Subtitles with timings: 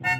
[0.00, 0.12] 欢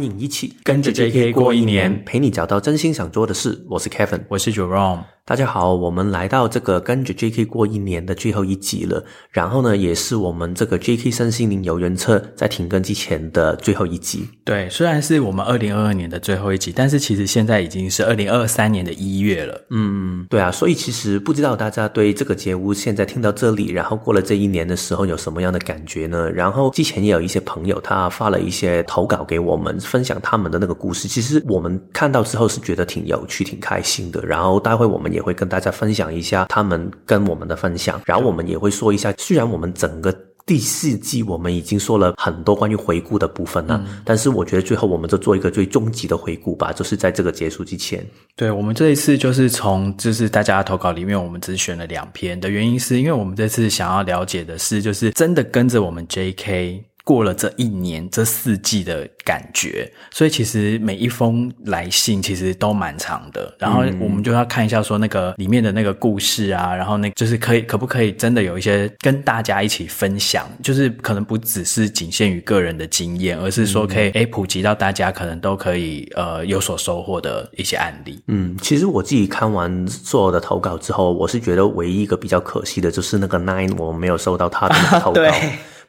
[0.00, 3.66] 迎一起跟着 JK 过一年，陪你找到真心想做的事。
[3.68, 5.02] 我是 Kevin，我是 Jerome。
[5.24, 9.04] 大家好，我们来到这个跟着 JK 过一年的最后一集了。
[9.30, 14.28] 然后呢，也是我们这个 JK 身心灵有缘册在停更之前的最后一集。
[14.44, 19.60] 对，虽然是我们二零二二年的最后一集，但是其实现在已经是二零二三年的一月了。
[19.70, 26.28] 嗯，对啊，所以其实不知道大家对这个节目现在听到这里，然后过了这一年的时候有什么样的感觉呢？
[26.32, 31.06] 然后之前也有一些朋友他发了一些投稿给我们，分享他们的那个故事。
[31.06, 34.20] 其实我们看到之后是觉得挺有趣、挺开心的。
[34.26, 36.02] 然后待会我们也会跟大家分享。
[36.12, 39.14] 一下他们跟我们的分享，然后我们也会说一下。
[39.16, 40.12] 虽然我们整个
[40.44, 48.04] 第四季我们已经说了很多关于回顾的部分了，嗯，但是我觉得最后我们就做一个最终极的回顾吧，就是在这个结束之前。
[48.36, 56.82] 对，我们这一次就是从就是大家的投稿里面，我们只选了两篇的原因，是因为我们这次想要了解的是，就是真的跟着我们 JK。
[57.04, 63.52] 过了这一年，这四季的感觉，所以其实每一封来信其实都蛮长的。
[63.58, 78.22] 然后我们就要看一下说那个里面的那个故事啊，然后那就是可以可不可以真的有一些跟大家一起分享，就是可能不只是仅限于个人的经验，而是说可以诶普及到大家可能都可以呃有所收获的一些案例。
[78.28, 85.14] 嗯，其实我自己看完所有的投稿之后，我是觉得唯一一个比较可惜的就是那个 Nine 我没有收到他的 投稿。
[85.14, 85.32] 对。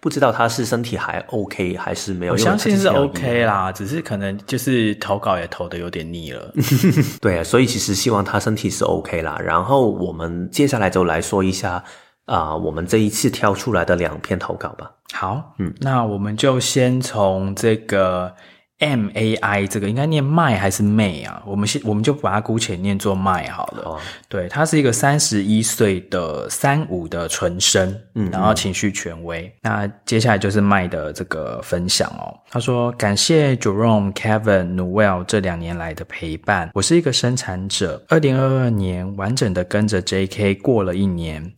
[0.04, 2.34] 不知道他是身体还 OK 还是没有？
[2.34, 6.54] 我相信是 OK 啦，只是可能就是投稿也投的有点腻了。
[7.22, 9.40] 对啊，所以其实希望他身体是 OK 啦。
[9.40, 11.82] 然后我们接下来就来说一下
[12.26, 14.92] 啊、呃，我们这一次挑出来的两篇投稿吧。
[15.14, 18.36] 好，嗯，那我们就先从这个。
[18.84, 21.42] M A I 这个应该念麦还是妹啊？
[21.46, 23.84] 我们先我们就把它姑且念作麦好了。
[23.86, 29.50] 哦、对，他是一个三十一岁的三五的纯生，嗯，然后情绪权威。
[29.62, 32.36] 那接下来就是麦的这个分享哦。
[32.50, 36.70] 他说：“感谢 Jerome、Kevin、Noel 这两年来的陪伴。
[36.74, 41.54] 我是一个生产者，二零二二年完整的跟着 J K 过了一年。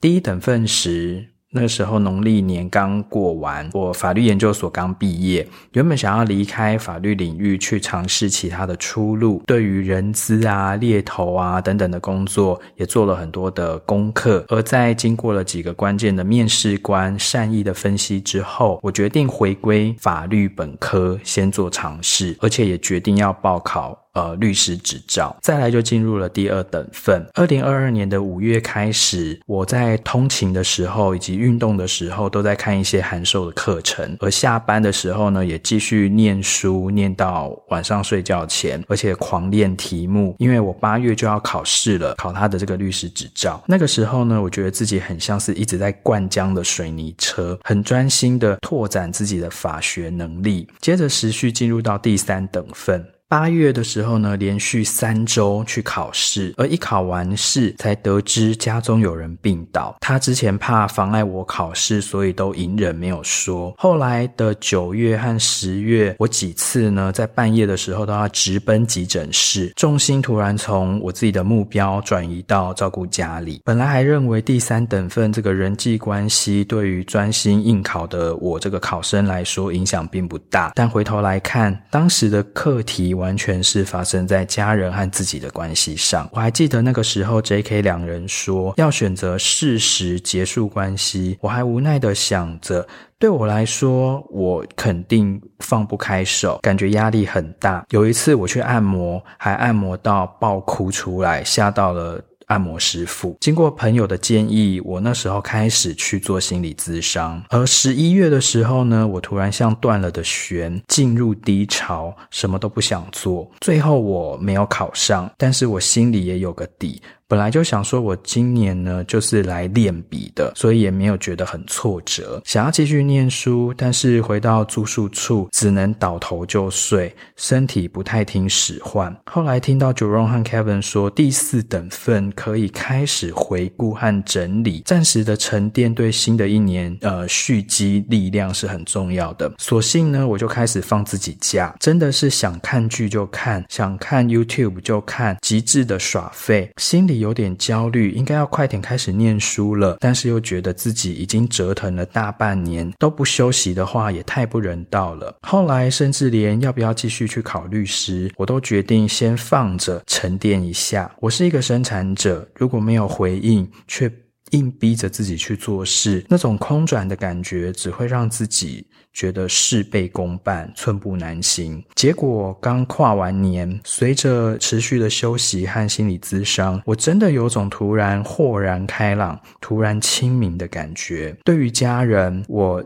[0.00, 14.44] 第一等份时。”那个时候农历年刚过完，我法律研究所刚毕业，原本想要离开法律领域去尝试其他的出路，对于人资啊、猎头啊等等的工作也做了很多的功课。
[14.48, 23.98] 而在经过了几个关键的面试官善意的分析之后，我决定回归法律本科，先做尝试，而且也决定要报考。
[24.18, 27.24] 呃，律师执照，再来就进入了第二等份。
[27.34, 34.16] 二零二二年的五月开始，我在通勤的时候以及运动的时候，都在看一些函授的课程。
[34.18, 40.34] 而下班的时候呢，也继续念书，念到晚上睡觉前，而且狂练题目。
[40.40, 43.62] 因为我八月就要考试了，考他的这个律师执照。
[43.68, 50.66] 那个时候呢，我觉得自己很像是一直在灌浆的水泥车，很专心的拓展自己的法学能力。
[50.80, 53.06] 接着持续进入到第三等份。
[53.30, 59.94] 八月的时候呢，连续三周去考试，而一考完试才得知家中有人病倒。
[60.00, 63.74] 他之前怕妨碍我考试，所以都隐忍没有说。
[63.76, 73.60] 后来的九月和十月，我几次呢在半夜的时候都要直奔急诊室，重心突然从我自己的目标转移到照顾家里。
[73.62, 83.17] 本来还认为第三等份这个人际关系对于专心应考的我这个考生来说影响并不大，但回头来看，当时的课题。
[83.18, 86.28] 完全是发生在家人和自己的关系上。
[86.32, 87.82] 我还记得那个时候，J.K.
[87.82, 92.86] 两人说要选择适时结束关系，我还无奈的想着，
[93.18, 97.84] 对我来说，我肯定放不开手，感觉压力很大。
[97.90, 102.24] 有一次我去按摩，还按摩到爆哭出来，吓到了。
[102.48, 107.42] 按摩师傅，经过朋友的建议，我那时候开始去做心理咨商。
[107.48, 113.50] 而十一月的时候呢，我突然像断了的弦，进入低潮，什么都不想做。
[113.60, 117.00] 最后我没有考上，但是我心里也有个底。
[117.30, 129.14] 本来就想说，我今年呢就是来练笔的，所以也没有觉得很挫折，想要继续念书，但是回到住宿处只能倒头就睡，身体不太听使唤。
[129.26, 139.52] 后来听到 Jerome 和 Kevin 说第四等份可以开始回顾和整理，暂时的沉淀对新的一年呃蓄积力量是很重要的。
[139.58, 147.17] 索性呢，我就开始放自己假，真的是想看剧就看，想看 YouTube 就看，极致的耍废，心里。
[147.18, 155.36] 有点焦虑，应该要快点开始念书了，但是又觉得自己已经折腾了大半年都不休息的话，也太不人道了。
[155.42, 161.10] 后来甚至连要不要继续去考律师，我都决定先放着沉淀一下。
[161.20, 164.10] 我是一个生产者，如果没有回应，却
[164.52, 171.82] 硬逼着自己去做事，那种空转的感觉只会让自己觉得事倍功半、寸步难行。
[171.94, 181.36] 结果刚跨完年，随着持续的休息和心理咨商，我真的有种突然豁然开朗、突然清明的感觉。
[181.44, 182.84] 对于家人，我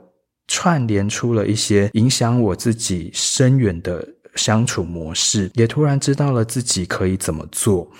[0.48, 7.90] 串联出了一些影响我自己深远的相处模式，也突然知道了自己可以怎么做。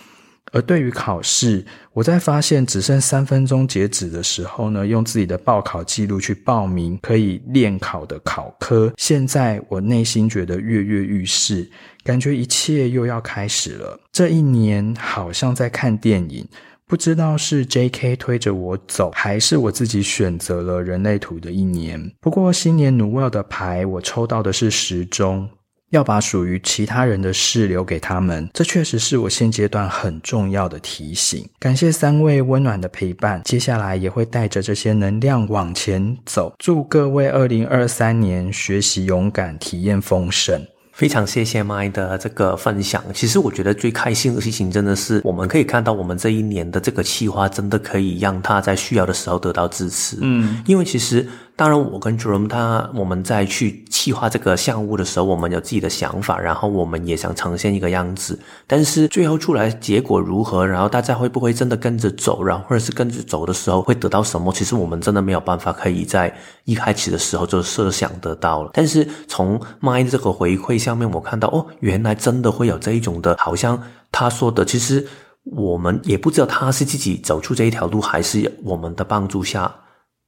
[0.52, 8.92] 而对于考试，我在发现只剩三分钟截止的时候呢，用自己的报考记录去报名可以练考的考科。
[8.98, 11.68] 现在我内心觉得跃跃欲试，
[12.04, 13.98] 感觉一切又要开始了。
[14.12, 16.46] 这一年好像在看电影，
[16.86, 18.16] 不知道是 J.K.
[18.16, 22.12] 推着我走，还是我自己选择了人类图的一年。
[22.20, 25.48] 不过新年 Noel 的牌，我抽到的是时钟。
[25.92, 31.46] 要把属于其他人的事留给他们，这确实是我现阶段很重要的提醒。
[31.58, 36.54] 感谢三位温暖的陪伴，接下来也会带着这些能量往前走。
[36.58, 40.66] 祝各位二零二三年学习勇敢，体验丰盛。
[40.92, 43.02] 非常谢谢 Mai 的这个分享。
[43.12, 50.18] 其实我觉得最开心的事情，真的是我们可以看到我们这一年的这个计划，真的可以让他在需要的时候得到支持。
[50.20, 51.28] 嗯，因为其实。
[51.54, 58.36] 当然，我跟 Jerome 他我们在去企划这个项目的时候，我们有自己的想法，然后我们也想呈现一个样子。
[58.66, 64.50] 但是最后出来结果如何，然后大家会不会真的跟着走，然后或者是跟着走的时候会得到什么？
[64.54, 66.34] 其实我们真的没有办法可以在
[66.64, 68.70] 一开始的时候就设想得到了。
[68.72, 73.80] 但是从的这个回馈下面，我看到哦，原来真的会有这一种的，好像
[74.10, 75.06] 他说的，其实
[75.44, 79.72] 我们也不知道他是自己走出这一条路，还是我们的帮助下。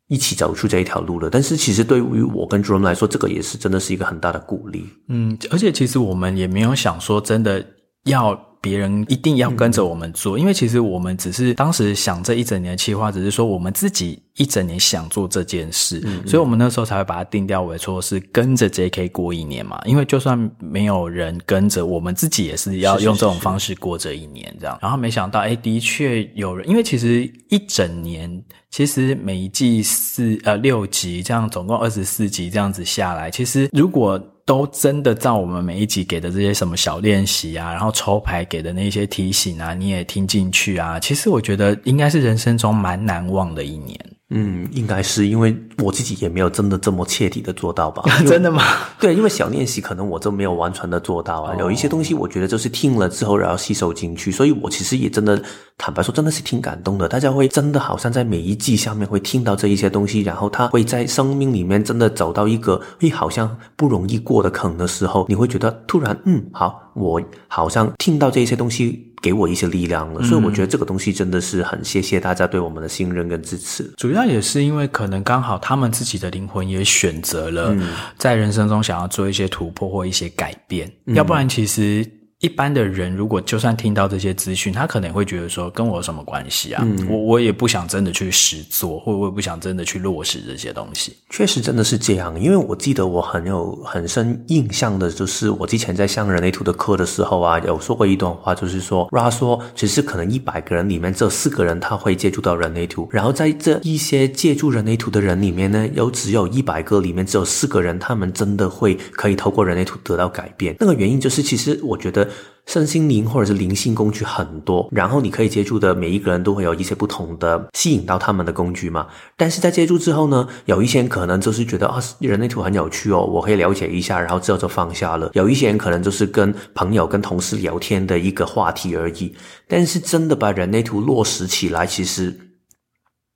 [0.08, 4.84] 一起走出这一条路了，但是其实对于我跟 Jerome 来说，这个也是真的是一个很大的鼓励。
[5.08, 7.64] 嗯，而且其实我们也没有想说真的
[8.04, 19.78] 要别人一定要跟着我们做，嗯，因为其实我们只是当时想这一整年的计划，只是说我们自己一整年想做这件事，所以我们那时候才会把它定调为说是跟着 JK 过一年嘛。
[19.84, 24.78] 因为就算没有人跟着，我们自己也是要用这种方式过这一年这样。
[24.80, 28.42] 然后没想到，哎，的确有人，因为其实一整年。
[28.70, 43.98] 其实每一季四呃六集，这样总共二十四集这样子下来，其实如果都真的照我们每一集给的这些什么小练习啊，然后抽牌给的那些提醒啊，你也听进去啊，其实我觉得应该是人生中蛮难忘的一年。
[44.30, 48.02] 嗯，应该是因为我自己也没有真的这么彻底的做到吧？
[48.26, 48.62] 真的吗？
[48.98, 51.52] 对，因为小练习可能我就没有完全的做到啊。
[51.52, 51.60] Oh.
[51.60, 55.40] 有一些东西我觉得就是听了之后然后吸收进去，所以我其实也真的
[55.76, 57.06] 坦白说，真的是挺感动的。
[57.06, 69.10] 大家会真的好像在每一季下面会听到这一些东西，然后他会在生命里面真的走到一个会好像不容易过的坑的时候，你会觉得突然嗯，好，我好像听到这一些东西。
[69.24, 73.90] 给我一些力量了，所以我觉得这个东西真的是很谢谢大家对我们的信任跟支持。
[73.96, 77.74] 主要也是因为可能刚好他们自己的灵魂也选择了
[78.18, 82.06] 在人生中想要做一些突破或一些改变，嗯、要不然其实。
[82.44, 86.82] 一般的人，如果就算听到这些资讯，他可能会觉得说，跟我有什么关系啊？
[86.84, 91.16] 嗯、我我也不想真的去实做，或我也不想真的去落实这些东西。
[91.30, 110.76] 确实真的是这样，因为我记得我很有很深印象的，就是我之前在上人类图的课的时候啊，有说过一段话，就是说，他说，其实可能一百个人里面只有四个人他会接触到人类图，然后在这一些借助人类图的人里面呢，有只有一百个里面只有四个人，他们真的会可以透过人类图得到改变。
[110.78, 112.28] 那个原因就是，其实我觉得。
[112.66, 119.06] 身心灵或者是灵性工具很多，然后你可以接触的每一个人都会有一些不同的吸引到他们的工具嘛。
[119.36, 125.30] 但是在接触之后呢，有一些人可能就是觉得啊，人类图很有趣哦，我可以了解一下，然后之后就放下了。
[125.34, 129.34] 有一些人可能就是跟朋友、跟同事聊天的一个话题而已。
[129.68, 132.34] 但是真的把人类图落实起来，其实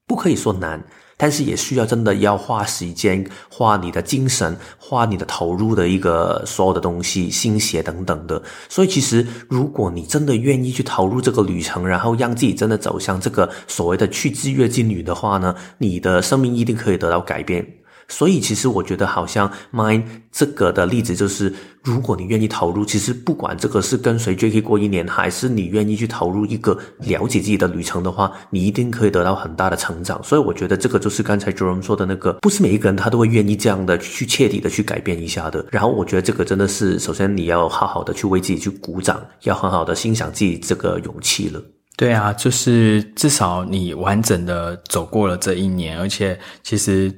[0.07, 0.83] 不可以说难。
[1.19, 8.43] 但是也需要真的要花时间、花你的精神、花你的投入的一个所有的东西、心血等等的。
[8.71, 17.67] 所以其实，如果你真的愿意去投入这个旅程，然后让自己真的走向这个所谓的去制约之旅的话呢，你的生命一定可以得到改变。
[18.09, 24.63] 所以，其实我觉得，好像 Mai 这个的例子就是，如果你愿意投入，其实不管这个是跟随 J.K.
[24.63, 30.23] 过一年，还是你愿意去投入一个了解自己的旅程的话，你一定可以得到很大的成长。
[30.25, 35.67] 所以，我觉得这个就是刚才 Jerome 说的那个，不是每一个人他都会愿意这样的去彻底的去改变一下的。
[35.71, 41.63] 然后，我觉得这个真的是，首先你要好好的去为自己去鼓掌，要很好的欣赏自己这个勇气了。
[41.95, 47.13] 对啊，就是至少你完整的走过了这一年，而且其实，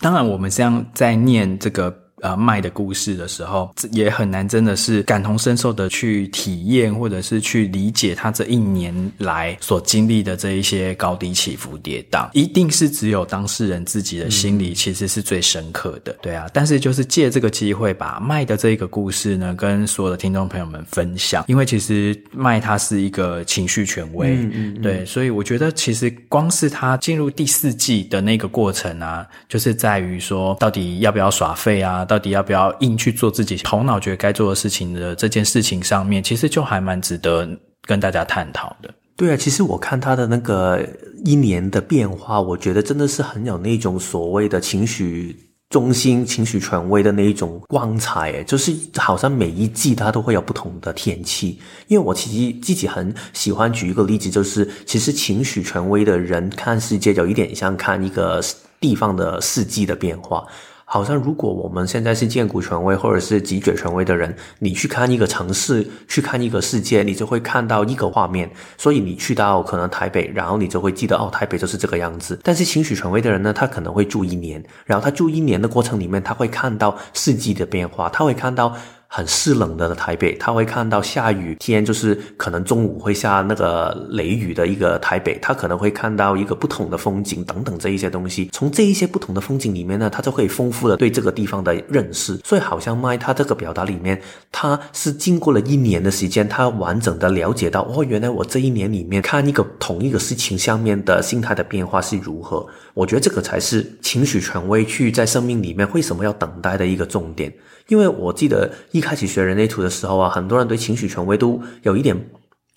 [0.00, 2.05] 当然我们这样在念这个。
[2.22, 16.48] 呃，卖的故事的时候，也很难真的是感同身受的去体验，或者是去理解他这一年来所经历的这一些高低起伏跌宕，一定是只有当事人自己的心里其实是最深刻的，嗯、对啊。
[16.54, 32.05] 但是就是借这个机会，把麦的这一个故事呢，跟所有的听众朋友们分享，因为其实麦他是一个情绪权威，嗯嗯嗯对，所以我觉得其实光是他进入第四季的那个过程啊，就是在于说到底要不要耍废啊。
[32.06, 37.48] 到底要不要硬去做自己头脑觉得该做的事情的这件事情上面，其实就还蛮值得
[37.82, 38.94] 跟大家探讨的。
[39.16, 40.86] 对啊，其实我看他的那个
[41.24, 45.34] 一年的变化，我觉得真的是很有那种所谓的情绪
[45.70, 48.30] 中心、情绪权威的那一种光彩。
[48.32, 51.58] 诶，就是好像每一季他都会有不同的天气。
[51.88, 58.44] 因为我其实自己很喜欢举一个例子，就是其实情绪权威的人看世界，有一点像看一个
[58.78, 60.46] 地方的四季的变化。
[60.88, 68.48] 好像如果我们现在是荐骨权威或者是脊椎权威的人，你去看一个城市，去看一个世界，你就会看到一个画面。
[68.78, 72.38] 所以你去到可能台北，然后你就会记得哦，台北就是这个样子。
[72.44, 78.74] 但是情绪权威的人呢，他可能会住一年，然后他住一年的过程里面，他会看到四季的变化，他会看到。
[79.08, 88.50] 很湿冷的台北，他会看到下雨天，就是可能中午会下那个雷雨的一个台北，他可能会看到一个不同的风景等等这一些东西。
[88.52, 92.36] 从这一些不同的风景里面呢，他就会丰富了对这个地方的认识。
[92.44, 94.20] 所以好像麦他这个表达里面，
[94.50, 102.66] 他是经过了一年的时间，他完整的了解到哦，原来我这一年里面看一个同一个事情上面的心态的变化是如何。
[102.92, 107.52] 我觉得这个才是情绪权威去在生命里面为什么要等待的一个重点。
[107.88, 112.16] 因为我记得一开始学人类图的时候啊，很多人对情绪权威都有一点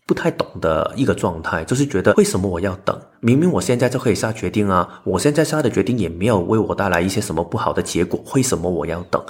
[0.05, 2.99] 不太懂的一个状态，就是觉得为什么我要等？
[3.19, 9.23] 明明我现在就可以下决定啊，我现在下的决定也没有为我带来一些什么不好的结果，为什么我要等？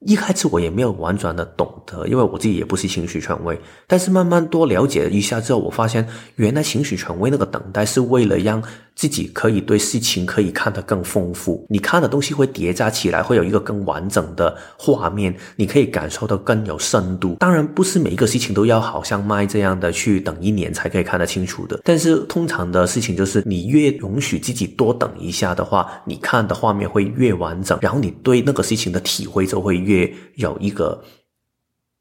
[0.00, 3.58] 一开始我也没有完全的懂得，因为我自己也不是情绪权威。
[3.86, 8.62] 但是慢慢多了解一下之后，我发现原来情绪权威那个等待是为了让
[8.96, 11.64] 自己可以对事情可以看得更丰富。
[11.68, 17.36] 你看的东西会叠加起来，会有一个更完整的画面，你可以感受到更有深度。
[17.38, 21.78] 当然，不是每一个事情都要好像麦这样的去等一年才可以看得清楚的。
[21.84, 30.98] 但是通常的事情就是，你越容许自己多等一下的话，你看的画面会越完整，然后你对那个事情的体会就会越有一个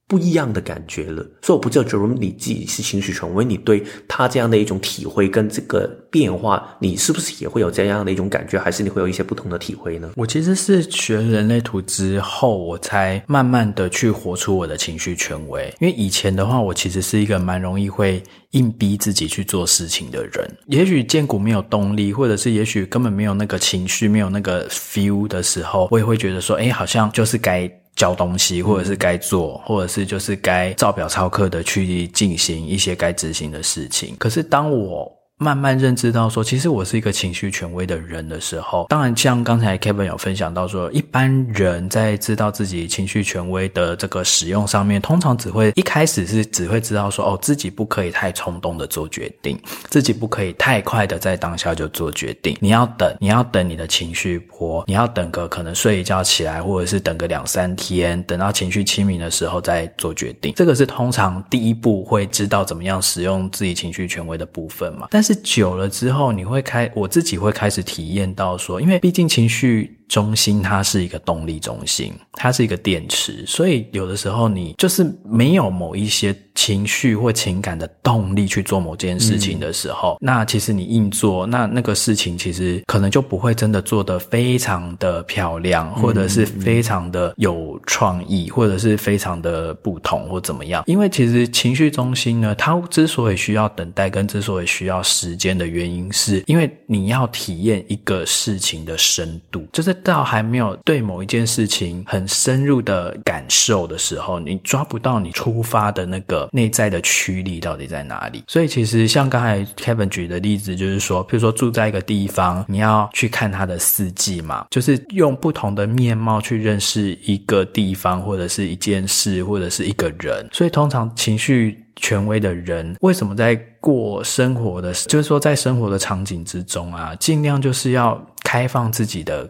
[0.08, 10.12] 不一样的感觉了，所以我不知道假如你自己是情绪权威，你对他这样的一种体会跟这个变化，你是不是也会有这样的一种感觉，还是你会有一些不同的体会呢？
[10.16, 18.22] 我其实是学人类图之后，我才慢慢的去活出我的情绪权威，因为以前的话，我其实是一个蛮容易会
[18.52, 27.68] 硬逼自己去做事情的人，也许建股没有动力，或者是也许根本没有那个情绪，没有那个 feel 的时候，我也会觉得说，诶，好像就是该。
[27.96, 34.16] 交东西，或者是该做，或者是就是该照表操课的去进行一些该执行的事情。
[34.18, 60.54] 可是当我慢慢认知到说，其实我是一个情绪权威的人的时候，当然像刚才 Kevin 有分享到说，一般人在知道自己情绪权威的这个使用上面，通常只会一开始是只会知道说，哦，自己不可以太冲动的做决定，自己不可以太快的在当下就做决定，你要等，你要等你的情绪波，你要等个可能睡一觉起来，或者是等个两三天，等到情绪清明的时候再做决定。
[60.56, 69.98] 这个是通常第一步会知道怎么样使用自己情绪权威的部分嘛，但是久了之后，你会开，我自己会开始体验到说，因为毕竟情绪。
[70.08, 90.84] 中心它是一个动力中心，它是一个电池，所以有的时候你就是没有某一些情绪或情感的动力去做某件事情的时候，嗯、那其实你硬做，那那个事情其实可能就不会真的做得非常的漂亮，或者是非常的有创意，或者是非常的不同或怎么样。
[90.86, 99.95] 因为其实情绪中心呢，它之所以需要等待跟之所以需要时间的原因，是因为你要体验一个事情的深度，就是。
[100.04, 108.44] 到还没有对某一件事情很深入的感受的时候，你抓不到你出发的那个内在的驱力到底在哪里。
[108.48, 120.48] 所以其实像刚才 Kevin 举的例子，就是说，譬如说住在一个地方，你要去看它的四季嘛，就是用不同的面貌去认识一个地方，或者是一件事，或者是一个人。
[120.52, 129.50] 所以通常情绪权威的人，为什么在过生活的，就是说在生活的场景之中啊，尽量就是要开放自己的。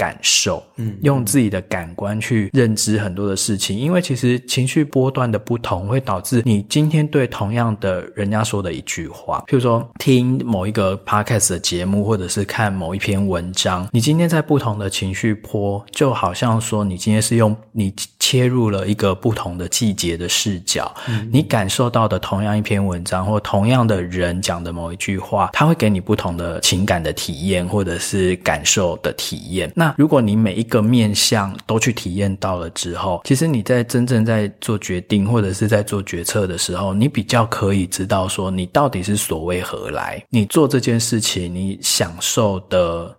[0.00, 29.89] 感受，嗯，用自己的感官去认知很多的事情，因为其实情绪波段的不同会导致你今天对同样的人家说的一句话，譬如说听某一个 podcast 的节目，或者是看某一篇文章，你今天在不同的情绪波，就好像说你今天是用你切入了一个不同的季节的视角，嗯，你感受到的同样一篇文章或同样的人讲的某一句话，它会给你不同的情感的体验或者是感受的体验，那。
[29.96, 43.16] 如果你每一个面向都去体验到了之后，其实你在真正在做决定或者是在做决策的时候，你比较可以知道说你到底是所为何来，你做这件事情你享受的。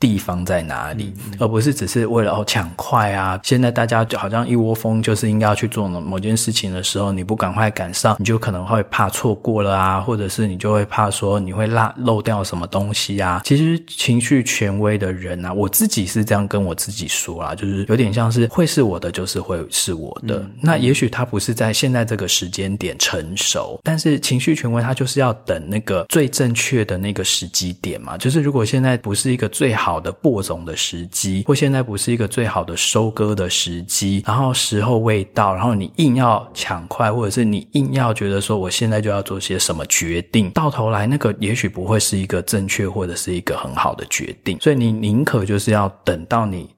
[0.00, 3.38] 地方在哪里，而不是只是为了哦抢快啊！
[3.42, 13.42] 现在大家就好像一窝蜂，就是应该要去做某件事情的时候，你不赶快赶上，你就可能会怕错过了啊，或者是你就会怕说你会落漏掉什么东西啊。
[13.44, 20.36] 其实情绪权威的人啊，我自己是这样跟我自己说啦，就是有点像是会是我的，就是会是我的。
[20.36, 28.16] 嗯、那也许他不是在现在这个时间点成熟，但是情绪权威他就是要等那个最正确的那个时机点嘛。
[28.16, 29.87] 就是如果现在不是一个最好。
[29.88, 46.68] 好的播种的时机，或现在不是一个最好的收割的时机，然后时候未到，然后你硬要抢快，或者是你硬要觉得说我现在就要做些什么决定，到头来那个也许不会是一个正确或者是一个很好的决定，所以你宁可就是要等到你。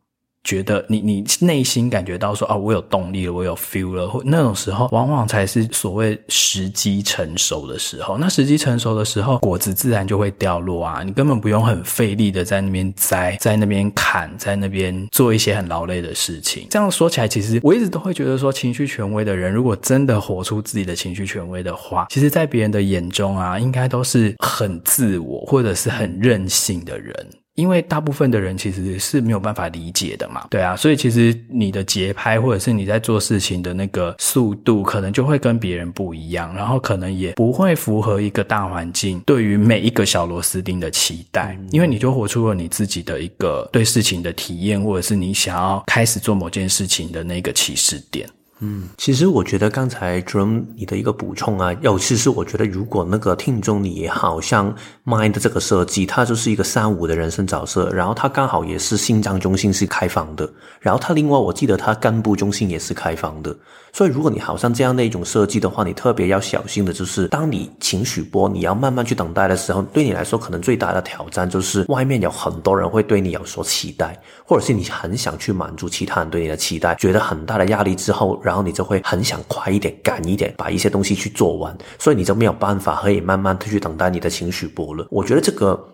[0.43, 8.17] 觉得你你内心感觉到说啊，我有动力了，我有 feel 了，或那种时候，往往才是所谓时机成熟的时候。
[8.17, 11.03] 那时机成熟的时候，果子自然就会掉落啊！
[11.05, 16.67] 你根本不用很费力的在那边摘，在那边砍，在那边做一些很劳累的事情。
[16.71, 27.15] 这样说起来，其实我一直都会觉得说，情绪权威的人，如果真的活出自己的情绪权威的话，其实在别人的眼中啊，应该都是很自我或者是很任性的人。
[27.57, 48.29] 因为大部分的人其实是没有办法理解的嘛，对啊，所以其实你的节拍或者是你在做事情的那个速度，可能就会跟别人不一样，然后可能也不会符合一个大环境对于每一个小螺丝钉的期待，因为你就活出了你自己的一个对事情的体验，或者是你想要开始做某件事情的那个起始点。
[48.63, 60.47] 嗯，其实我觉得刚才 Jerome 你的一个补充啊，尤其是我觉得如果那个听众你好像 Mind 这个设计，它就是一个三五的人生角色，然后它刚好也是心脏中心是开放的，
[60.79, 63.57] 然后它另外我记得它肝部中心也是开放的，
[63.93, 78.41] 所以如果你好像这样的一种设计的话，你特别要小心的就是，当你情绪波你要慢慢去等待的时候，对你来说可能最大的挑战就是外面有很多人会对你有所期待，或者是你很想去满足其他人对你的期待，觉得很大的压力之后。
[78.43, 85.07] 然后你就会很想快一点、赶一点，把一些东西去做完，所以你就没有办法可以慢慢的去等待你的情绪波了。
[85.11, 85.90] 我觉得这个。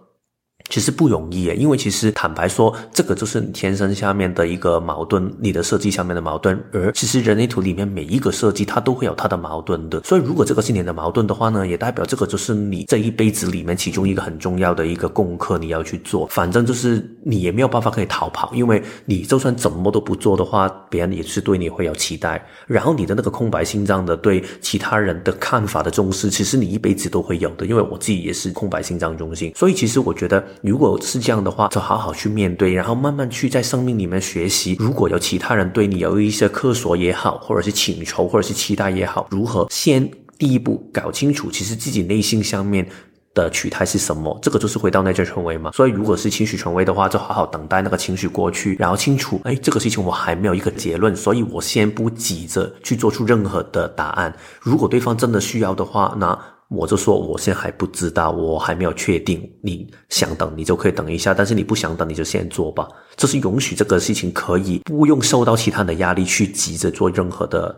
[0.69, 6.61] 其实不容易诶，因为其实坦白说，这个就是你天生下面的一个矛盾，你的设计下面的矛盾。
[6.73, 10.03] 而其实人类图里面每一个设计，它都会有它的矛盾的。
[10.03, 16.27] 所以如果这个是你的矛盾的话呢，也代表这个就是你这一辈子里面其中一个很重要的一个功课，你要去做。
[16.27, 22.45] 反正就是你也没有办法可以逃跑，因为你就算怎么都不做的话，别人也是对你会有期待。
[22.67, 27.67] 然后你的那个空白心脏的对其他人的看法的重视，其实你一辈子都会有的。
[27.67, 30.45] 因为我自己也是空白心脏中心，所以其实我觉得。
[30.63, 34.77] 如果是这样的话，就好好去面对，然后慢慢去在生命里面学习。
[34.79, 42.87] 如果有其他人对你有一些苛索也好，或者是请求，或者是期待也好，如何先第一步搞清楚，其实自己内心上面
[43.35, 44.39] 的取态是什么？
[44.43, 45.71] 这个就是回到内在权威嘛。
[45.73, 54.35] 所以，如果是情绪权威的话，就好好等待那个情绪过去，然后清楚，哎，这个事情我还没有一个结论，所以我先不急着去做出任何的答案。
[54.61, 56.39] 如果对方真的需要的话，那。
[56.69, 59.49] 我就说，我现在还不知道，我还没有确定。
[59.63, 62.89] 你想等，你就可以等一下；但是你不想等，你就先做吧。
[63.15, 67.75] 这是允许这个事情可以不用受到其他的压力去急着做任何的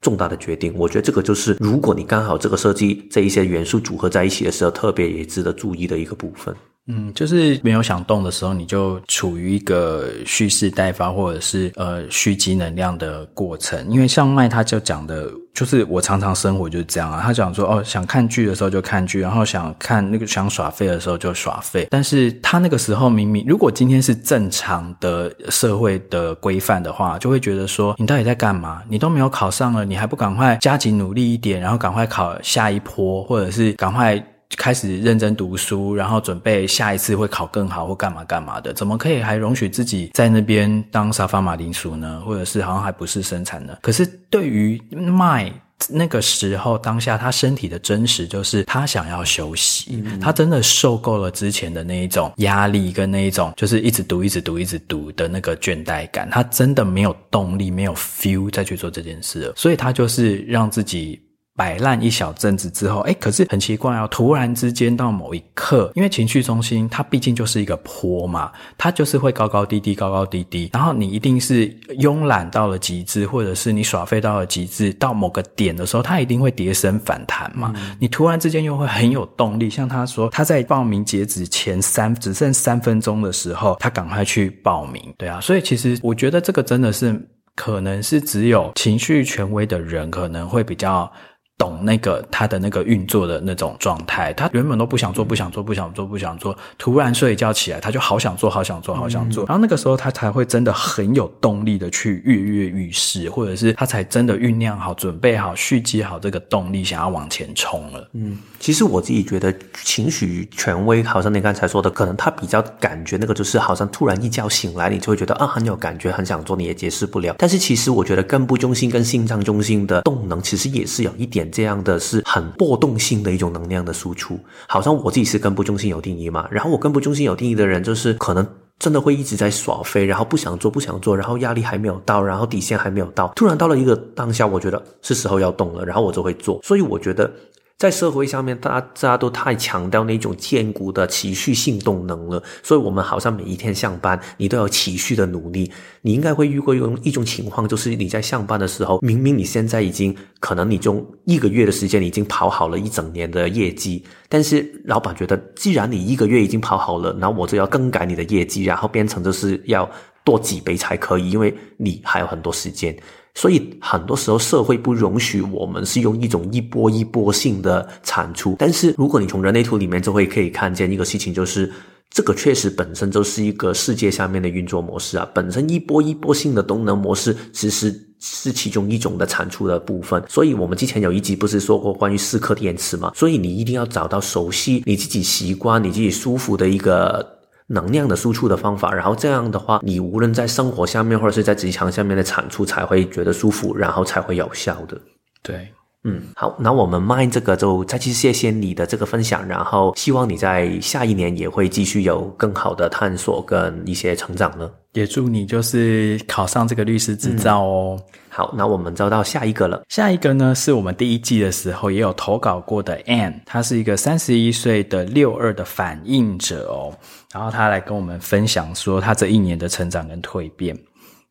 [0.00, 0.72] 重大的决定。
[0.76, 6.54] 我觉得这个就是，如果你刚好这个设计这一些元素组合在一起的时候，特别也值得注意的一个部分。
[6.88, 13.86] 嗯，就是没有想动的时候，你就处于一个蓄势待发，或者是呃蓄积能量的过程。
[13.90, 17.20] 因为像麦他就讲的，就是我常常生活就是这样啊。
[17.22, 21.86] 他讲说哦，想看剧的时候就看剧，然后想看那个想耍废的时候就耍废。
[21.90, 28.82] 但是他那个时候明明，如果今天是正常的社会的规范的话，就会觉得说你到底在干嘛？
[28.88, 34.24] 你都没有考上了，你还不赶快加紧努力一点，然后赶快考下一波，或者是赶快。
[34.56, 42.22] 开始认真读书，然后准备下一次会考更好或干嘛干嘛的，怎么可以还容许自己在那边当沙发马铃薯呢？
[42.24, 43.76] 或者是好像还不是生产呢？
[43.82, 45.52] 可是对于 Mind
[45.88, 61.20] 那个时候当下他身体的真实就是他想要休息，嗯、他真的受够了之前的那一种压力跟那一种就是一直读一直读一直读的那个倦怠感，他真的没有动力没有 feel 再去做这件事了，所以他就是让自己。
[61.58, 70.70] 摆烂一小阵子之后，诶，可是很奇怪哦，突然之间到某一刻，因为情绪中心它毕竟就是一个坡嘛，它就是会高高低低，高高低低。
[70.72, 71.68] 然后你一定是
[71.98, 77.72] 慵懒到了极致，或者是你耍废到了极致，到某个点的时候，它一定会跌升反弹嘛。
[77.74, 85.02] 嗯、你突然之间又会很有动力，像他说他在报名截止前三只剩三分钟的时候，他赶快去报名。
[85.18, 87.20] 对啊，所以其实我觉得这个真的是
[87.56, 91.10] 可能是只有情绪权威的人可能会比较。
[91.58, 99.44] 懂那个他的那个运作的那种状态，他原本都不想做，不想做，不想做，不想做，突然睡一觉起来，他就好想做，好想做，好想做。
[99.46, 108.08] 然后那个时候他才会真的很有动力的去跃跃欲试，或者是他才真的酝酿好、准备好、蓄积好这个动力，想要往前冲了。
[108.12, 117.34] 嗯，其实我自己觉得情绪权威，好像你刚才说的，可能他比较感觉那个就是好像突然一觉醒来，你就会觉得啊很有感觉，很想做，你也解释不了。
[117.36, 121.47] 但是其实我觉得根部中心跟心脏中心的动能其实也是有一点。
[121.48, 128.46] 这样的是很波动性的一种能量的输出，好像我自己是根部中心有定义嘛，然后我根部中心有定义的人，就是可能
[128.78, 137.30] 真的会一直在耍飞，然后不想做不想做，然后压力还没有到，然后底线还没有到，突然到了一个当下，我觉得是时候要动了，然后我就会做，所以我觉得。
[137.78, 145.70] 在社会上面，大家大家都太强调那种坚固的持续性动能了，所以我们好像每一天上班，你都要持续的努力。
[146.02, 159.88] 你应该会遇过一种一种情况，就是你在上班的时候，明明你现在已经可能你用一个月的时间已经跑好了一整年的业绩，但是老板觉得，既然你一个月已经跑好了，那我就要更改你的业绩，然后变成就是要
[160.28, 162.94] 多几杯才可以，因为你还有很多时间。
[163.34, 171.72] 所以很多时候社会不容许我们是用一种一波一波性的产出，但是如果你从人类图里面就会可以看见一个事情，就是
[172.10, 180.22] 这个确实本身就是一个世界下面的运作模式啊，本身一波一波性的动能模式其实是其中一种的产出的部分。
[180.28, 183.12] 所以我们之前有一集不是说过关于四颗电池嘛？
[183.14, 187.37] 所以你一定要找到熟悉你自己习惯、你自己舒服的一个。
[187.68, 195.00] 能量的输出的方法，然后这样的话，你无论在生活下面或者是在职场下面的产出才会觉得舒服，然后才会有效的。
[195.42, 195.68] 对，
[196.04, 204.70] 嗯，好，那我们 Mind 这个就再次谢谢你的这个分享，然后希望你在下一年也会继续有更好的探索跟一些成长呢。
[204.92, 207.96] 也祝你就是考上这个律师执照哦。
[207.98, 209.82] 嗯好，那我们就到下一个了。
[209.88, 216.96] 下一个呢，是我们第一季的时候也有投稿过的 Anne，她是一个三十一岁的六二的反应者哦。
[217.32, 220.78] 然后她来跟我们分享说，她这一年的成长跟蜕变。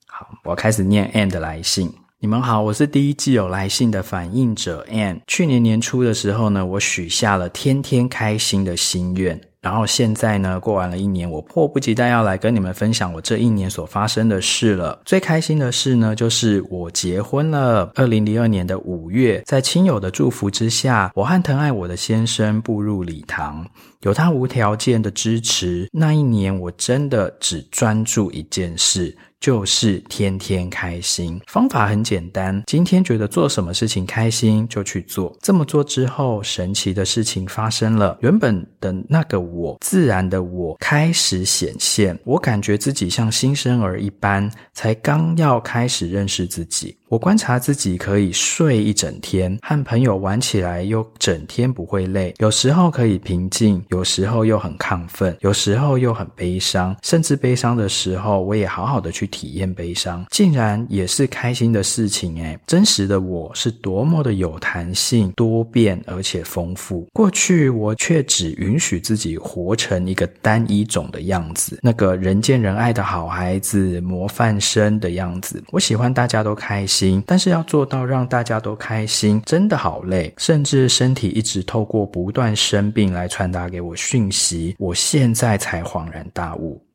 [0.05, 1.89] 好，我开始念 Anne 的来信。
[2.19, 5.21] 你们好，我是第一季有来信的反应者 Ann。
[5.27, 9.39] 去年年初的时候呢，我许下了天天开心的心愿。
[9.61, 14.99] 然后现在呢，过完了一年，我迫不及待要来跟你们分享我这一年所发生的事了。
[15.05, 17.91] 最开心的事呢，就是我结婚了。
[17.93, 23.63] 二零零二年的五月，在亲友的祝福之下，我和疼爱我的先生步入礼堂，
[24.01, 25.87] 有他无条件的支持。
[25.91, 29.15] 那一年，我真的只专注一件事。
[29.39, 32.63] 就是天天开心，方法很简单。
[32.65, 35.35] 今天觉得做什么事情开心就去做。
[35.41, 38.17] 这么做之后，神奇的事情发生了。
[38.21, 42.17] 原本的那个我，自然的我开始显现。
[42.23, 46.97] 我感觉自己像新生儿一般，才刚要开始认识自己。
[47.09, 52.33] 我观察自己可以睡一整天，和朋友玩起来又整天不会累。
[52.39, 56.93] 有时候可以平静，有时候又很亢奋，有时候又很悲伤。
[57.01, 62.59] 甚至悲伤的时候，我也好好的去体验悲伤，竟然也是开心的事情诶。
[62.67, 67.07] 真实的我是多么的有弹性、多变而且丰富。
[67.13, 75.63] 过去我却只允许自己活成一个单一种的样子，那个人见人爱的好孩子、模范生的样子。
[75.71, 84.75] 我喜欢大家都开心但是要做到让大家都开心，真的好累，甚至身体一直透过不断生病来传达给我讯息。
[84.79, 86.86] 我现在才恍然大悟。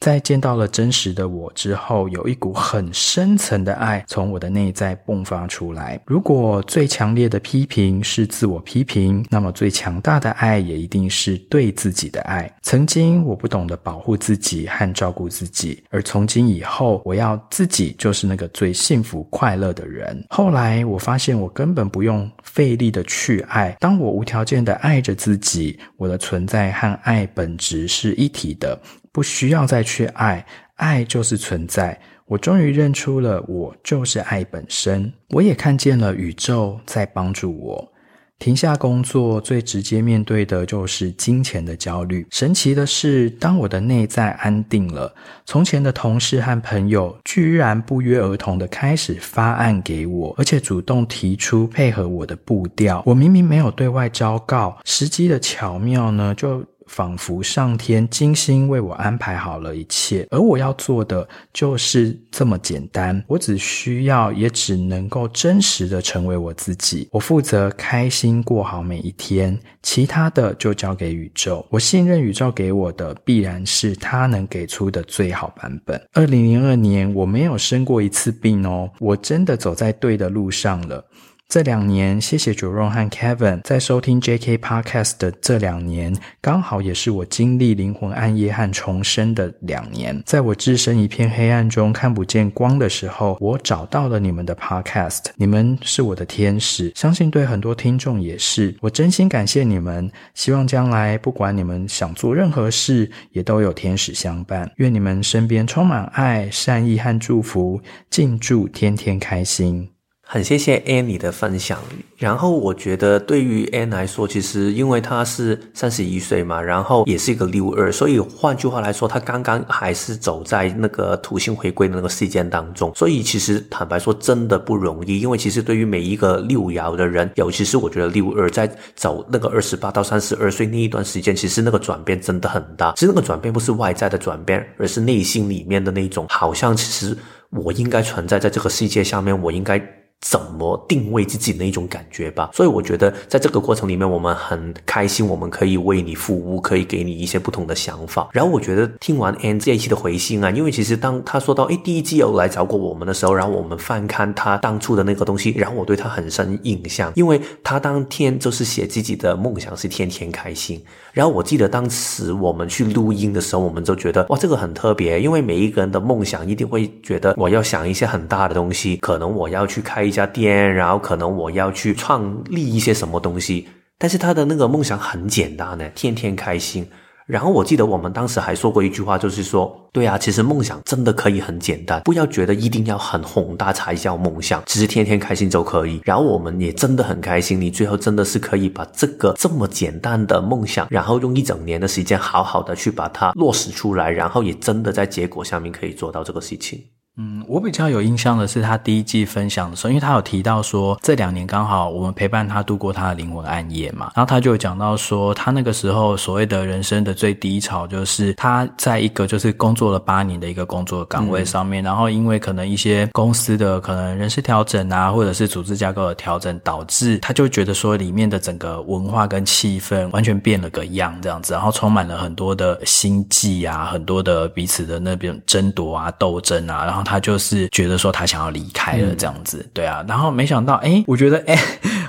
[0.00, 6.00] 在见到了真实的我之后，有一股很深层的爱从我的内在迸发出来。
[6.06, 12.50] 如果最强烈的批评是自我批评，那么最强大的爱也一定是对自己的爱。
[12.62, 20.24] 曾经我不懂得保护自己和照顾自己，而从今以后，我要自己就是那个最幸福快乐的人。
[20.30, 23.76] 后来我发现，我根本不用费力的去爱。
[23.78, 28.80] 当我无条件的爱着自己，我的存在和爱本质是一体的。
[29.12, 30.44] 不需要再去爱，
[30.76, 31.98] 爱就是存在。
[32.26, 37.92] 我终于认出了我就是爱本身，我也看见了宇宙在帮助我。
[38.38, 42.26] 停下工作，最直接面对的就是金钱的焦虑。
[42.30, 45.12] 神奇的是，当我的内在安定了，
[45.44, 53.02] 从前的同事和朋友居然不约而同的开始发案给我，而且主动提出配合我的步调。
[53.04, 56.64] 我明明没有对外昭告，时机的巧妙呢，就。
[56.90, 63.24] 仿佛上天精心为我安排好了一切，而我要做的就是这么简单。
[63.28, 67.08] 我只需要，也只能够真实的成为我自己。
[67.12, 71.64] 我负责开心过好每一天，其他的就交给宇宙。
[71.70, 76.00] 我信任宇宙给我的，必然是他能给出的最好版本。
[76.12, 81.04] 二零零二年，我没有生过一次病哦，我真的走在对的路上了。
[81.50, 90.22] 这两年，谢谢 Jerome 和 Kevin 在收听 JK Podcast 的这两年，刚好也是我经历灵魂暗夜和重生的两年。
[90.24, 98.72] 在我置身一片黑暗中看不见光的时候，我找到了你们的 Podcast，你们是我的天使，相信对很多听众也是。
[98.80, 104.70] 我真心感谢你们，希望将来不管你们想做任何事，也都有天使相伴。
[104.76, 109.90] 愿你们身边充满爱、善意和祝福，敬祝天天开心。
[110.32, 111.76] 很谢谢 Annie 的分享，
[112.16, 137.18] 然后我觉得对于 Anne 来说，其实因为她是三十一岁嘛，然后也是一个六二，所以换句话来说，她刚刚还是走在那个土星回归的那个时间当中，所以其实坦白说真的不容易，因为其实对于每一个六爻的人，尤其是我觉得六二在走那个二十八到三十二岁那一段时间，其实那个转变真的很大，其实那个转变不是外在的转变，而是内心里面的那种，好像其实
[137.50, 139.82] 我应该存在在这个世界上面，我应该。
[140.20, 148.28] 怎么定位自己的那种感觉吧，所以我觉得在这个过程里面，我们很开心，我们可以为你服务，可以给你一些不同的想法。
[148.30, 160.82] 然后我觉得听完 Ann 这一期的回信啊，因为其实当他说到诶第一季有来找过我们的时候，然后我们翻看他当初的那个东西，然后我对他很深印象，因为他当天就是写自己的梦想是天天开心。
[161.14, 170.09] 然后我记得当时我们去录音的时候，我们就觉得哇，这个很特别，因为每一个人的梦想一定会觉得我要想一些很大的东西，可能我要去开。
[170.10, 176.84] 一家店，然后可能我要去创立一些什么东西，但是他的那个梦想很简单呢，天天开心。
[177.26, 186.00] 然后我记得我们当时还说过一句话，就是说，对啊，其实梦想真的可以很简单，不要觉得一定要很宏大才叫梦想，其实天天开心就可以。
[186.04, 196.82] 然后我们也真的很开心，你最后真的是可以把这个这么简单的梦想，然后用一整年的时间好好的去把它落实出来，然后也真的在结果上面可以做到这个事情。
[197.22, 227.04] 嗯，我比较有印象的是他第一季分享的时候，因为他有提到说这两年刚好我们陪伴他度过他的灵魂暗夜嘛，然后他就讲到说他那个时候所谓的人生的最低潮，就是他在一个就是工作了八年的一个工作岗位上面，然后因为可能一些公司的可能人事调整啊，或者是组织架构的调整，导致他就觉得说里面的整个文化跟气氛完全变了个样这样子，然后充满了很多的心计啊，很多的彼此的那边争夺啊、斗争啊，然后。
[227.10, 231.58] 他就是觉得说他想要离开了这样子，嗯、对啊，然后没想到，哎，我觉得诶，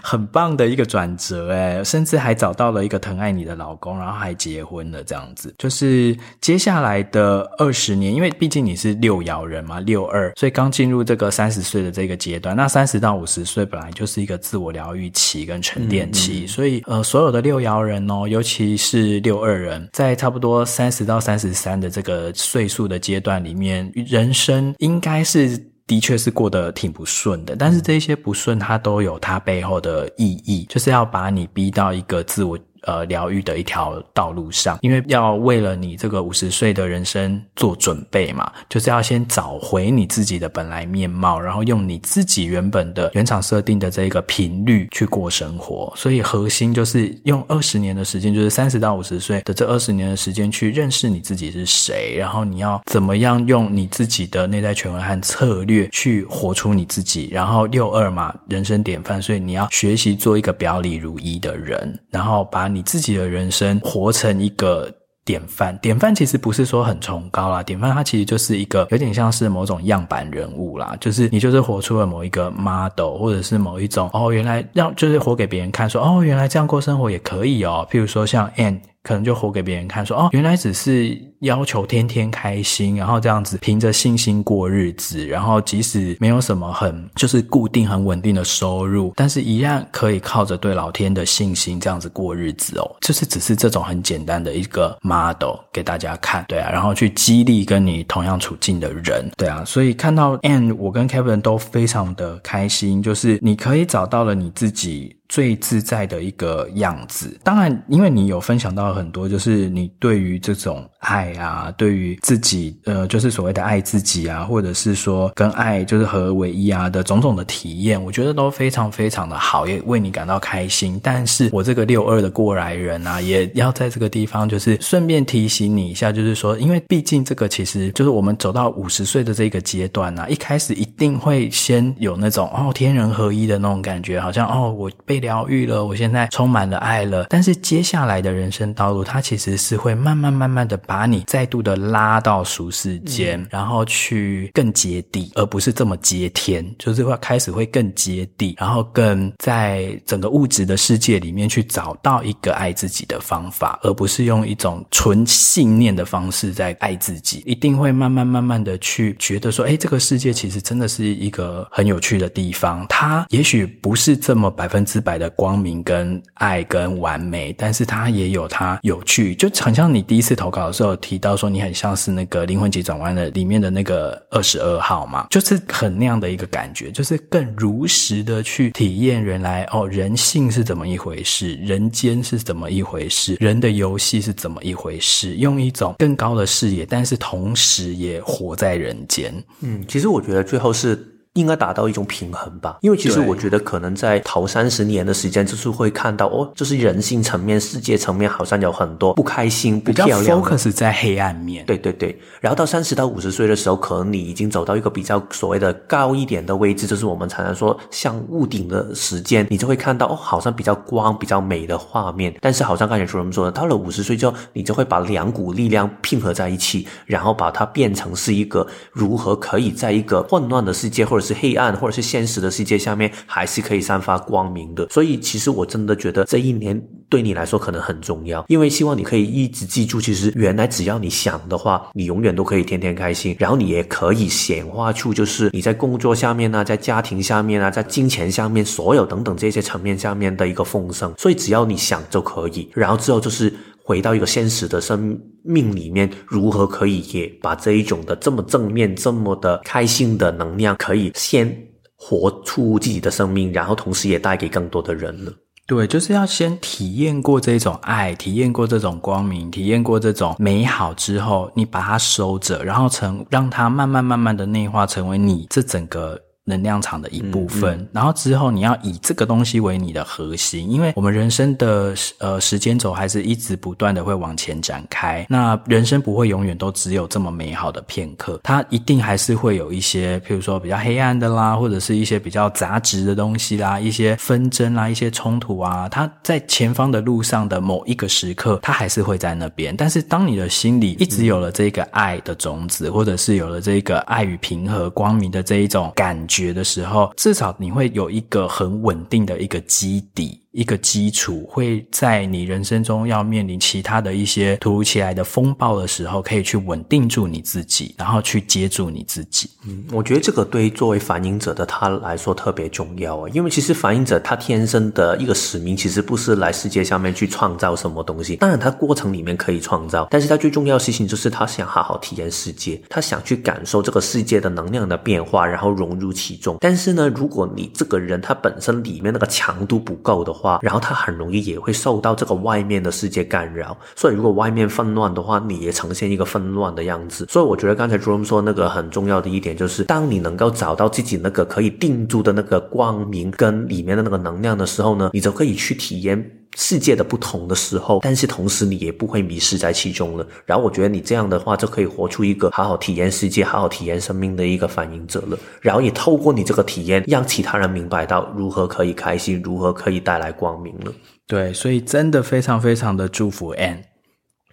[0.02, 5.54] 很棒的一个转折，哎，甚至还找到了一个疼爱你的老公，然后还结婚了这样子。
[5.58, 12.56] 就是接下来的二十年，因为毕竟你是六爻人嘛，六二，所以刚进入这个三十岁的这个阶段。
[12.56, 24.74] 那三十到五十岁本来就是一个自我疗愈期跟沉淀期，嗯嗯，所以呃，所有的六爻人哦，尤其是六二人，在差不多三十到三十三的这个岁数的阶段里面，人生。
[24.80, 25.58] 应该是
[25.92, 32.58] 的确是过得挺不顺的，但是这些不顺它都有它背后的意义，就是要把你逼到一个自我。
[32.84, 45.94] 呃，疗愈的一条道路上，因为要为了你这个五十岁的人生做准备嘛，就是要先找回你自己的本来面貌，然后用你自己原本的原厂设定的这个频率去过生活。
[45.96, 57.30] 所以核心就是用二十年的时间，就是三十到五十岁的这二十年的时间去认识你自己是谁，然后你要怎么样用你自己的内在权威和策略去活出你自己。
[57.32, 62.71] 然后六二嘛，人生典范，所以你要学习做一个表里如一的人，然后把。
[62.74, 64.92] 你自己的人生活成一个
[65.24, 77.88] 典范，典范其实不是说很崇高啦，典范它其实就是一个有点像是某种样板人物啦，就是你就是活出了某一个 model，或者是某一种哦，原来让就是活给别人看说，说哦，原来这样过生活也可以哦。
[77.92, 92.96] 譬如说像 Ann 可能就活给别人看说，哦，原来只是要求天天开心，然后这样子凭着信心过日子，然后即使没有什么很就是固定很稳定的收入，但是一样可以靠着对老天的信心这样子过日子哦。
[93.02, 105.16] 就是只是这种很简单的一个 model 给大家看，对啊，然后去激励跟你同样处境的人，对啊，所以看到 a n n 我跟 Kevin 都非常的开心，就是你可以找到了你自己。
[105.32, 107.40] 最自在的一个样子。
[107.42, 121.00] 当然，因为你有分享到很多，就是你对于这种爱啊，对于自己，呃，就是所谓的爱自己啊，或者是说跟爱就是合而为一啊的种种的体验，我觉得都非常非常的好，也为你感到开心。
[121.02, 135.21] 但是我这个六二的过来人啊，也要在这个地方就是顺便提醒你一下，就是说，因为毕竟这个其实就是我们走到五十岁的这个阶段啊，一开始一定会先有那种哦天人合一的那种感觉，好像哦我被。
[135.22, 137.28] 疗愈了，我现在充满了爱了。
[137.30, 157.44] 但是接下来的人生道路，它其实是会慢慢慢慢的把你再度的拉到俗世间，嗯、然后去更接地，而不是这么接天，就是会开始会更接地，然后更在整个物质的世界里面去找到一个爱自己的方法，而不是用一种纯信念的方式在爱自己。
[157.46, 162.88] 一定会慢慢慢慢的去觉得说，哎，这个世界其实真的是一个很有趣的地方。
[162.90, 165.11] 它也许不是这么百分之百。
[165.18, 189.34] 的光明跟爱跟完美，但是它也有它有趣，就好像你第一次投稿的时候提到说，你很像是那个灵魂急转弯的里面的那个二十二号嘛，就是很那样的一个感觉，就是更如实的去体验原来哦，人性是怎么一回事，人间是怎么一回事，人的游戏是怎么一回事，用一种更高的视野，但是同时也活在人间。
[189.62, 191.08] 嗯，其实我觉得最后是。
[191.36, 200.44] 应该达到一种平衡吧，因为其实我觉得可能在头三十年的时间，就是会看到哦，就是人性层面、世界层面好像有很多不开心、不漂亮。
[200.44, 201.66] focus 在黑暗面。
[201.66, 212.36] 对对对，然后到三十到五十岁的时候，可能你已经走到一个比较所谓的高一点的位置，就是我们常常说像屋顶的时间，你就会看到哦，好像比较光、比较美的画面。
[212.42, 221.21] 但是好像刚才主持人说的，到了五十岁之后，你就会把两股力量拼合在一起，然后把它变成是一个如何可以在一个混乱的世界或者。
[221.22, 224.88] 是黑暗，或者是现实的世界下面，还是可以散发光明的。
[224.90, 233.36] 所以，其实我真的觉得这一年对你来说可能很重要，因为希望你可以一直记住，其实原来只要你想的话，你永远都可以天天开心。
[233.40, 241.14] 然后你也可以显化出，就是你在工作下面啊，在家庭下面啊，在金钱下面，所有等等这些层面下面的一个丰盛。
[241.18, 242.70] 所以，只要你想就可以。
[242.74, 243.54] 然后之后就是。
[243.84, 251.56] 回到一个现实的生命里面，如何可以也把这一种的这么正面、这么的开心的能量，可以先
[251.96, 255.32] 活出自己的生命，然后同时也带给更多的人呢？
[255.68, 266.20] 对，就是要先体验过这种爱，体验过这种光明，体验过这种美好之后，你把它收着，然后成让它慢慢慢慢的内化成为你这整个。
[266.46, 275.26] 能量场的一部分，嗯嗯、然后之后你要以这个东西为你的核心，因为我们人生的呃时间轴还是一直不断的会往前展开。
[275.30, 289.76] 那人生不会永远都只有这么美好的片刻，它一定还是会有一些，譬如说比较黑暗的啦，或者是一些比较杂质的东西啦，一些纷争啦，一些冲突啊，它在前方的路上的某一个时刻，它还是会在那边。
[289.78, 296.52] 但是当你的心里一直有了这个爱的种子，或者是有了这个爱与平和、光明的这一种感觉。
[296.52, 300.41] 的时候，至少你会有一个很稳定的一个基底。
[300.52, 309.50] 一个基础会在你人生中要面临其他的一些突如其来的风暴的时候，可以去稳定住你自己，然后去接住你自己。
[309.66, 318.36] 嗯，我觉得这个对作为反映者的他来说特别重要啊，因为其实反映者他天生的一个使命，其实不是来世界上面去创造什么东西。
[318.36, 326.58] 当然，他过程里面可以创造，但是他最重要的事情就是他想好好体验世界，他想去感受这个世界的能量的变化，然后融入其中。
[326.60, 337.28] 但是呢，如果你这个人他本身里面那个强度不够的话，话，然后他很容易也会受到这个外面的世界干扰，所以如果外面纷乱的话，你也呈现一个纷乱的样子。
[337.30, 346.41] 所以我觉得刚才 j o m 说那个很重要的一点就是，当你能够找到自己那个可以定住的那个光明跟里面的那个能量的时候呢，你就可以去体验。
[346.58, 350.26] 世界的不同的时候，但是同时你也不会迷失在其中了。
[350.46, 355.38] 然后我觉得你这样的话，就可以活出一个好好体验世界、好好体验生命的一个反应者了。
[355.62, 360.92] 然后也透过你这个体验，让其他人明白到如何可以开心，如何可以带来光明了。
[361.28, 363.91] 对，所以真的非常非常的祝福 Anne。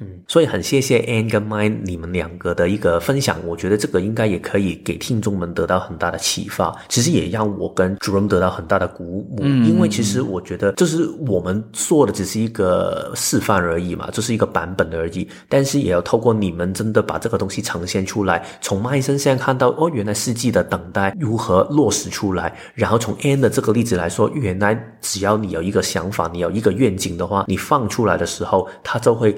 [0.01, 29.37] 嗯，所以很谢谢 Ann 跟 Mine 你们两个的一个分享，我觉得这个应该也可以给听众们得到很大的启发，其实也让我跟 Jerome 得到很大的鼓舞，嗯，因为其实我觉得就是我们做的只是一个示范而已嘛，就是一个版本而已，但是也要透过你们真的把这个东西呈现出来，从 Mike 身上看到哦，原来四季的等待如何落实出来，然后从 Ann 的这个例子来说，原来只要你有一个想法，你有一个愿景的话，你放出来的时候，它就会。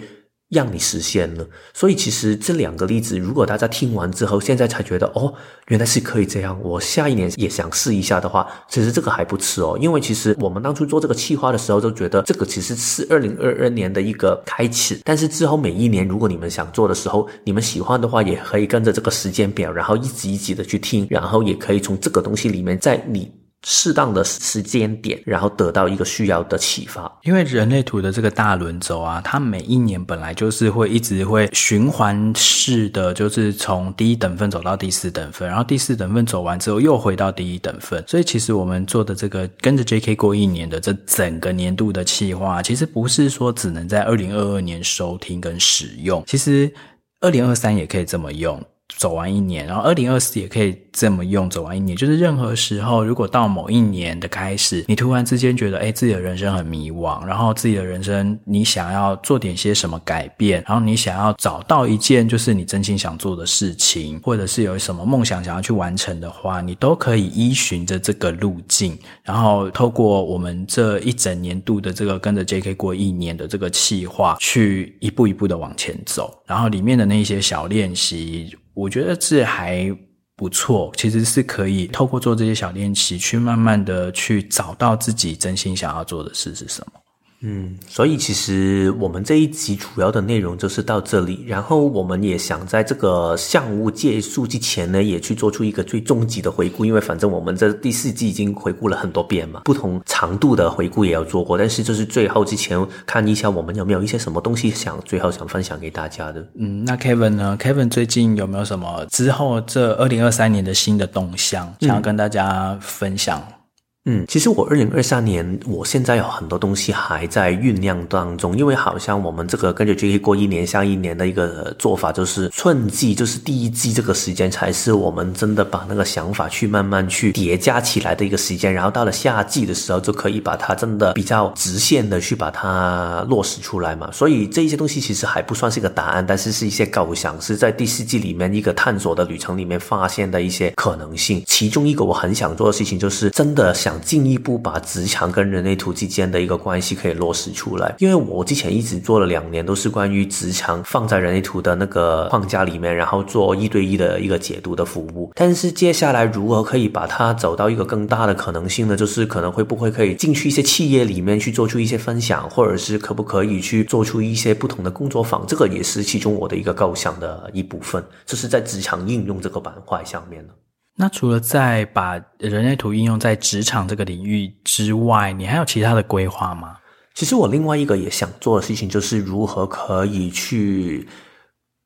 [0.51, 5.33] 让你实现了，所以其实这两个例子，如果大家听完之后，现在才觉得哦，
[5.69, 9.79] 原来是可以这样，我下一年也想试一下的话，其实这个还不迟哦。
[9.81, 23.40] 因为其实我们当初做这个企划的时候，就觉得这个其实是二零二二年的一个开始，但是之后每一年，如果你们想做的时候，你们喜欢的话，也可以跟着这个时间表，然后一集一集的去听，然后也可以从这个东西里面，在你。
[23.63, 27.11] 适当的时间点，然后得到一个需要的启发。
[27.25, 38.03] 因为人类图的这个大轮轴啊，它每一年本来就是会一直会循环式的，就是从第一等份走到第四等份，然后第四等份走完之后又回到第一等份。
[38.07, 46.73] 所以其实我们做的这个跟着 JK 过一年的这整个年度的企划，其实不是说只能在二零二二年收听跟使用，其实
[47.21, 48.63] 二零二三也可以这么用。
[48.97, 51.49] 走完一年，然后二零二四也可以这么用。
[51.51, 78.57] 走完一年，就是任何时候，如果到某一年的开始，你突然之间觉得，诶，自己的人生很迷惘，然后自己的人生你想要做点些什么改变，然后你想要找到一件就是你真心想做的事情，或者是有什么梦想想要去完成的话，你都可以依循着这个路径，然后透过我们这一整年度的这个跟着 JK 过一年的这个企划，去一步一步的往前走，然后里面的那些小练习。
[78.75, 79.95] 我觉得这还
[80.37, 87.01] 不错，其实是可以透过做这些小练习，去慢慢的去找到自己真心想要做的事是什么。
[87.43, 106.47] 嗯，所以其实我们这一集主要的内容就是到这里，然后我们也想在这个项目结束之前呢，也去做出一个最终极的回顾，因为反正我们这第四季已经回顾了很多遍嘛，不同长度的回顾也要做过，但是就是最后之前看一下我们有没有一些什么东西想最后想分享给大家的。
[106.57, 113.43] 嗯，那 Kevin 呢？Kevin 最近有没有什么之后这二零二三年的新的动向想要跟大家分享？
[113.49, 113.60] 嗯，
[114.07, 134.11] 嗯其实我二零二三年，我现在有很多东西还在酝酿当中，因为好像我们这个跟着 JK 过一年像一年的一个做法，就是春季，就是第一季这个时间才是我们真的把那个想法去慢慢去叠加起来的一个时间，然后到了夏季的时候，就可以把它真的比较直线的去把它落实出来嘛。
[134.11, 141.43] 所以这一些东西其实还不算是一个答案，但是是一些构想，是在第四季里面一个探索的旅程里面发现的一些可能性。
[141.47, 143.90] 其中一个我很想做的事情，就是真的想。
[143.91, 155.33] 想进一步把职场跟人类图之间的一个关系可以落实出来，因为我之前一直做了两年，都是关于职场放在人类图的那个框架里面，然后做一对一的一个解读的服务。
[155.35, 158.97] 但是接下来如何可以把它走到一个更大的可能性呢？
[158.97, 165.45] 就是可能会不会可以进去一些企业里面去做出一些分享，或者是可不可以去做出一些不同的工作坊？
[165.49, 170.53] 这个也是其中我的一个构想的一部分，就是在职场应用这个板块上面呢。
[171.01, 176.77] 那除了在把人类图应用在职场这个领域之外，你还有其他的规划吗？
[177.15, 181.09] 其实我另外一个也想做的事情，就是如何可以去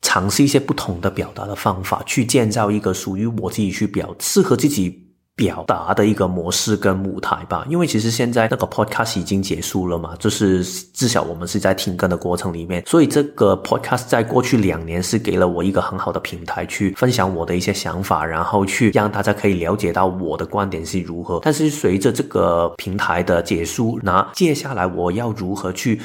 [0.03, 5.04] 尝试一些不同的表达的方法，去建造一个属于我自己去表适合自己。
[5.37, 21.41] 表达的一个模式跟舞台吧，因为其实现在那个 podcast 已经结束了嘛，就是至少我们是在停更的过程里面，所以这个 podcast 在过去两年是给了我一个很好的平台去分享我的一些想法，然后去让大家可以了解到我的观点是如何。
[21.43, 26.01] 但是随着这个平台的结束，那接下来我要如何去？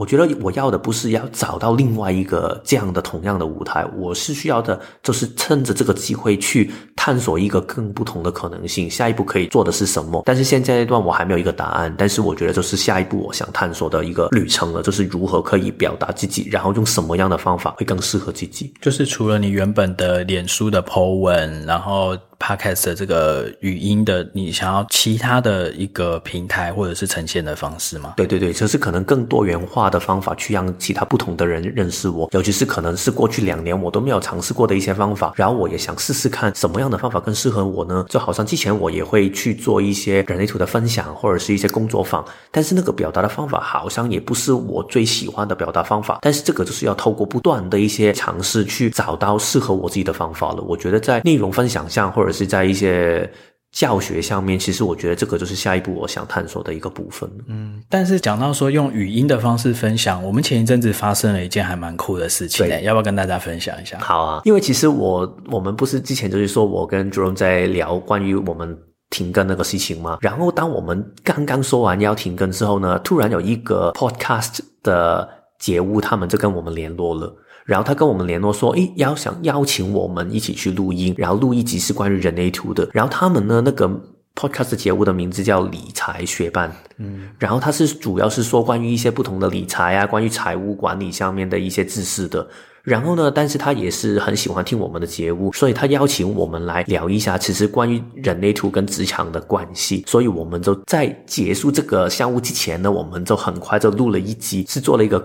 [0.00, 8.88] 我觉得我要的不是要找到另外一个这样的同样的舞台，我是需要的，就是趁着这个机会去探索一个更不同的可能性。
[8.88, 10.22] 下一步可以做的是什么？
[10.24, 11.94] 但是现在这段我还没有一个答案。
[11.98, 18.72] 但是我觉得就是下一步我想探索的一个旅程了，就是如何可以表达自己，然后用什么样的方法会更适合自己。
[18.80, 22.16] 就是除了你原本的脸书的 po 文，然后。
[22.40, 28.14] Podcast 的这个语音的，你想要其他的一个平台或者是呈现的方式吗？
[28.16, 38.04] 对对对，就是可能更多元化的方法去让其他不同的人认识我，尤其是可能是过去两年我都没有尝试过的一些方法，然后我也想试试看什么样的方法更适合我呢？
[38.08, 50.62] 就好像之前我也会去做一些人类图的分享或者是一些工作坊，但是那个表达的方法好像也不是我最喜欢的表达方法，但是这个就是要透过不断的一些尝试去找到适合我自己的方法了。
[50.62, 53.30] 我觉得在内容分享上或者是在一些
[53.72, 57.30] 教学上面，其实我觉得这个就是下一步我想探索的一个部分。
[57.46, 63.98] 嗯，但是讲到说用语音的方式分享，我们前一阵子发生了一件还蛮酷的事情，对，要不要跟大家分享一下？
[64.00, 68.76] 好啊，因为其实我我们不是之前就是说我跟 Jerome 在聊关于我们
[69.10, 70.18] 停更那个事情吗？
[70.20, 75.28] 然后当我们刚刚说完要停更之后呢，突然有一个 Podcast 的
[75.60, 77.32] 节目，他们就跟我们联络了。
[77.70, 82.88] 然后他跟我们联络说，诶，要想邀请我们一起去录音，然后录一集是关于人类图的。
[82.92, 83.88] 然后他们呢，那个
[84.34, 92.44] podcast 节目的名字叫理财学伴，嗯，然后他是主要是说关于一些不同的理财啊，关于财务管理上面的一些知识的。
[92.82, 100.02] 然后呢，但是他也是很喜欢听我们的节目，所以他邀请我们来聊一下，其实关于人类图跟职场的关系。
[100.08, 105.24] 所以我们就在结束这个项目之前呢，我们就很快就录了一集，是做了一个。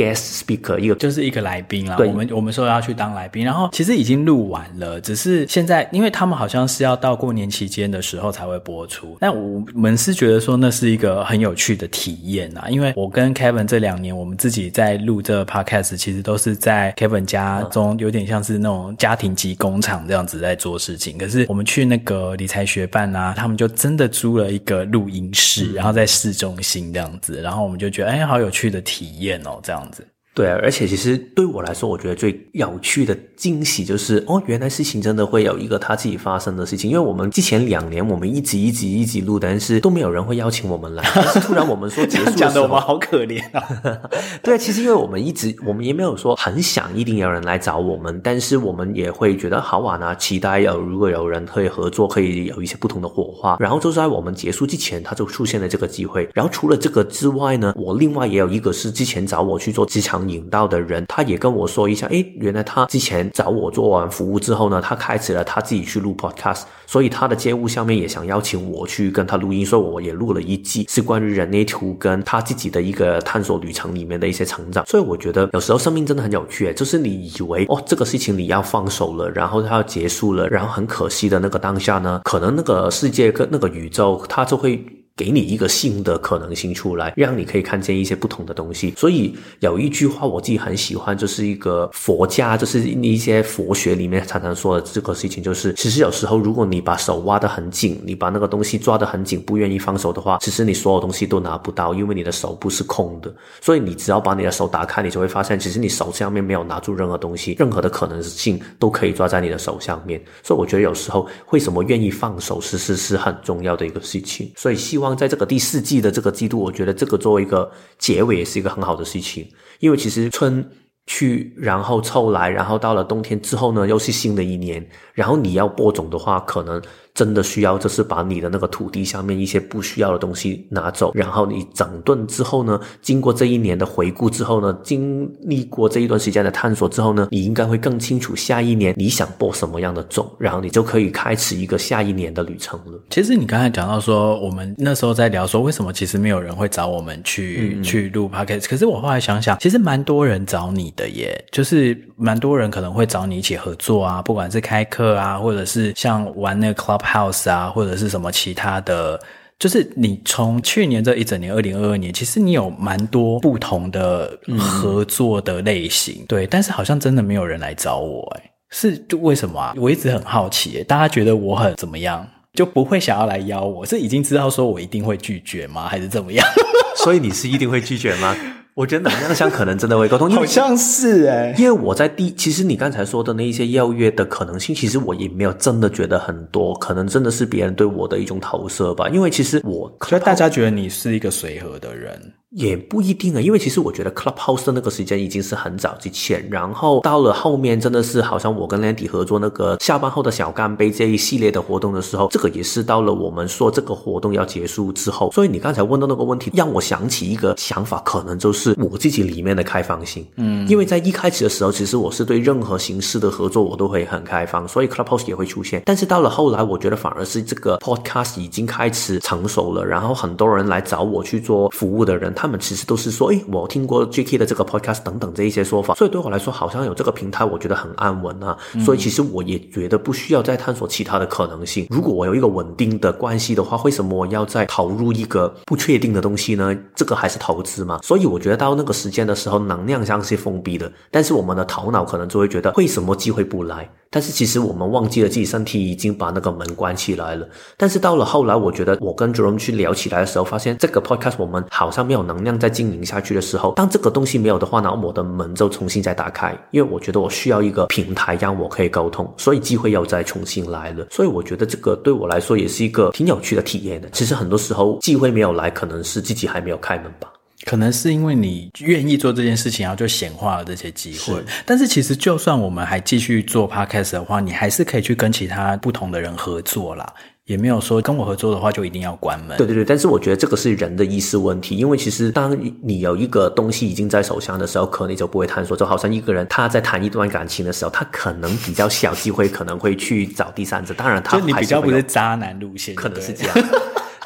[0.00, 9.18] Guest speaker 一个就是一个来宾啦，我们我们说要去当来宾，然后其实已经录完了，只是现在因为他们好像是要到过年期间的时候才会播出。
[9.20, 21.18] 那我们是觉得说那是一个很有趣的体验啊，因为我跟 Kevin 这两年我们自己在录这个 Podcast，其实都是在 Kevin 家中，有点像是那种家庭级工厂这样子在做事情。
[21.18, 29.86] 可是我们去那个理财学办啊，他们就真的租了一个录音室，然后在市中心这样子，然后我们就觉得哎，好有趣的体验哦，这样。
[29.90, 30.19] 样子。
[30.40, 36.90] 对啊，而且其实对我来说，我觉得最有趣的惊喜就是，哦，原来事情真的会有一个他自己发生的事情。
[36.90, 41.04] 因为我们之前两年，我们一直一直一直录，但是都没有人会邀请我们来。
[41.14, 43.62] 但是突然我们说结束的时候，讲的我们好可怜啊。
[44.42, 53.58] 对，其实因为我们一直，我们也没有说很想一定有人来找我们，但是我们也会觉得好玩啊，期待有如果有人可以合作，可以有一些不同的火花。
[53.60, 56.26] 然后就在我们结束之前，他就出现了这个机会。
[56.32, 60.29] 然后除了这个之外呢，我另外也有一个是之前找我去做职场。
[60.30, 74.86] 引到的人，他也跟我说一下，诶，原来他之前找我做完服务之后呢，他开始了他自己去录 podcast，所以他的业务上面也想邀请我去跟他录音，所以我也录了一季，是关于人类图跟他自己的一个探索旅程里面的一些成长。
[74.86, 84.84] 所以我觉得有时候生命真的很有趣，就是你以为哦这个事情你要放手了，然后它要结束了，然后很可惜的那个当下呢，可能那个世界跟那个宇宙它就会。
[85.20, 88.94] 给你一个新的可能性出来，让你可以看见一些不同的东西。
[88.96, 103.30] 所以有一句话我自己很喜欢，就是一个佛家，就是一些佛学里面常常说的这个事情，就是其实有时候如果你把手挖得很紧，你把那个东西抓得很紧，不愿意放手的话，其实你所有东西都拿不到，因为你的手不是空的。
[103.60, 110.18] 所以你只要把你的手打开，你就会发现，其实你手上面没有拿住任何东西，任何的可能性都可以抓在你的手上面。
[110.42, 114.50] 所以我觉得有时候为什么愿意放手，其实是很重要的一个事情。
[114.56, 115.09] 所以希望。
[115.16, 119.48] 在这个第四季的这个季度，我觉得这个作为一个结尾也是一个很好的事情，
[119.78, 120.68] 因为其实春
[121.06, 126.80] 去，然后秋来，然后到了冬天之后呢，又是新的一年，然后你要播种的话，可能。
[127.20, 142.98] 真的需要，就是把你的那个土地上面一些不需要的东西拿走，然后你整顿之后呢，经过这一年的回顾之后呢，经历过这一段时间的探索之后呢，你应该会更清楚下一年你想播什么样的种，然后你就可以开始一个下一年的旅程了。
[143.10, 157.09] 其实你刚才讲到说，我们那时候在聊说，为什么其实没有人会找我们去、去录 podcast，可是我后来想想，其实蛮多人找你的耶，就是蛮多人可能会找你一起合作啊，不管是开课啊，或者是像玩那个 club。
[157.10, 159.20] House 啊，或者是什么其他的，
[159.58, 169.74] 就是你从去年这一整年，二零二二年，其实你有蛮多不同的合作的类型，嗯、对，但是好像真的没有人来找我，哎，是就为什么啊？
[169.76, 173.84] 我一直很好奇，大家觉得我很怎么样，就不会想要来邀我？
[173.84, 175.88] 是已经知道说我一定会拒绝吗？
[175.88, 176.46] 还是怎么样？
[177.02, 178.36] 所以你是一定会拒绝吗？
[178.74, 189.08] 我觉得能量相可能真的会沟通，好像是诶，因为我在第，其实你刚才说的那一些邀约的可能性，其实我也没有真的觉得很多，可能真的是别人对我的一种投射吧。
[189.08, 192.18] 因为其实我，所以大家觉得你是一个随和的人。
[192.50, 205.30] 也不一定啊，因为其实我觉得 Clubhouse 的那个时间已经是很早之前，然后到了后面真的是好像我跟 Landy 合作那个下班后的小干杯这一系列的活动的时候，这个也是到了我们说这个活动要结束之后。
[205.30, 210.26] 所以你刚才问的那个问题，让我想起一个想法，可能就是我自己里面的开放性。
[210.34, 215.82] 嗯，因为在一开始的时候，其实我是对任何形式的合作我都会很开放，所以 Clubhouse 也会出现。
[215.86, 222.34] 但是到了后来，我觉得反而是这个 Podcast 已经开始成熟了，然后很多人来找我去做服务的人。
[222.40, 228.56] 他们其实都是说，诶，我听过 JK 的这个 podcast 等等这一些说法，所以对我来说，好像有这个平台，我觉得很安稳啊。
[228.82, 231.86] 所以其实我也觉得不需要再探索其他的可能性。
[231.90, 236.74] 如果我有一个稳定的关系的话，为什么我要再投入一个不确定的东西呢？
[236.94, 238.00] 这个还是投资嘛。
[238.02, 243.86] 所以我觉得到那个时间的时候，能量像是封闭的，但是我们的头脑可能就会觉得，为什么机会不来？
[244.12, 247.46] 但是其实我们忘记了自己身体已经把那个门关起来了。
[247.76, 256.56] 但是到了后来，我觉得我跟 Jerome 去聊起来的时候，发现这个 podcast 我们好像没有能量再经营下去的时候，当这个东西没有的话，呢我的门就重新再打开。
[256.70, 261.06] 因为我觉得我需要一个平台让我可以沟通，所以机会又再重新来了。
[261.10, 264.08] 所以我觉得这个对我来说也是一个挺有趣的体验的。
[264.12, 267.28] 其实很多时候机会没有来，可能是自己还没有开门吧。
[267.66, 271.34] 可能是因为你愿意做这件事情，然后就显化了这些机会。
[271.34, 277.12] 是但是其实，就算我们还继续做 podcast 的话，你还是可以去跟其他不同的人合作啦。
[277.50, 279.56] 也没有说跟我合作的话就一定要关门。
[279.58, 285.76] 对对对，但是我觉得这个是人的意识问题，因为其实当你有一个东西已经在手上的时候，可能你就不会探索。
[285.76, 290.94] 就好像一个人他在谈一段感情的时候，他可能比较小机会可能会去找第三者。
[290.94, 293.68] 当然他，他你比较不是渣男路线，可能是这样。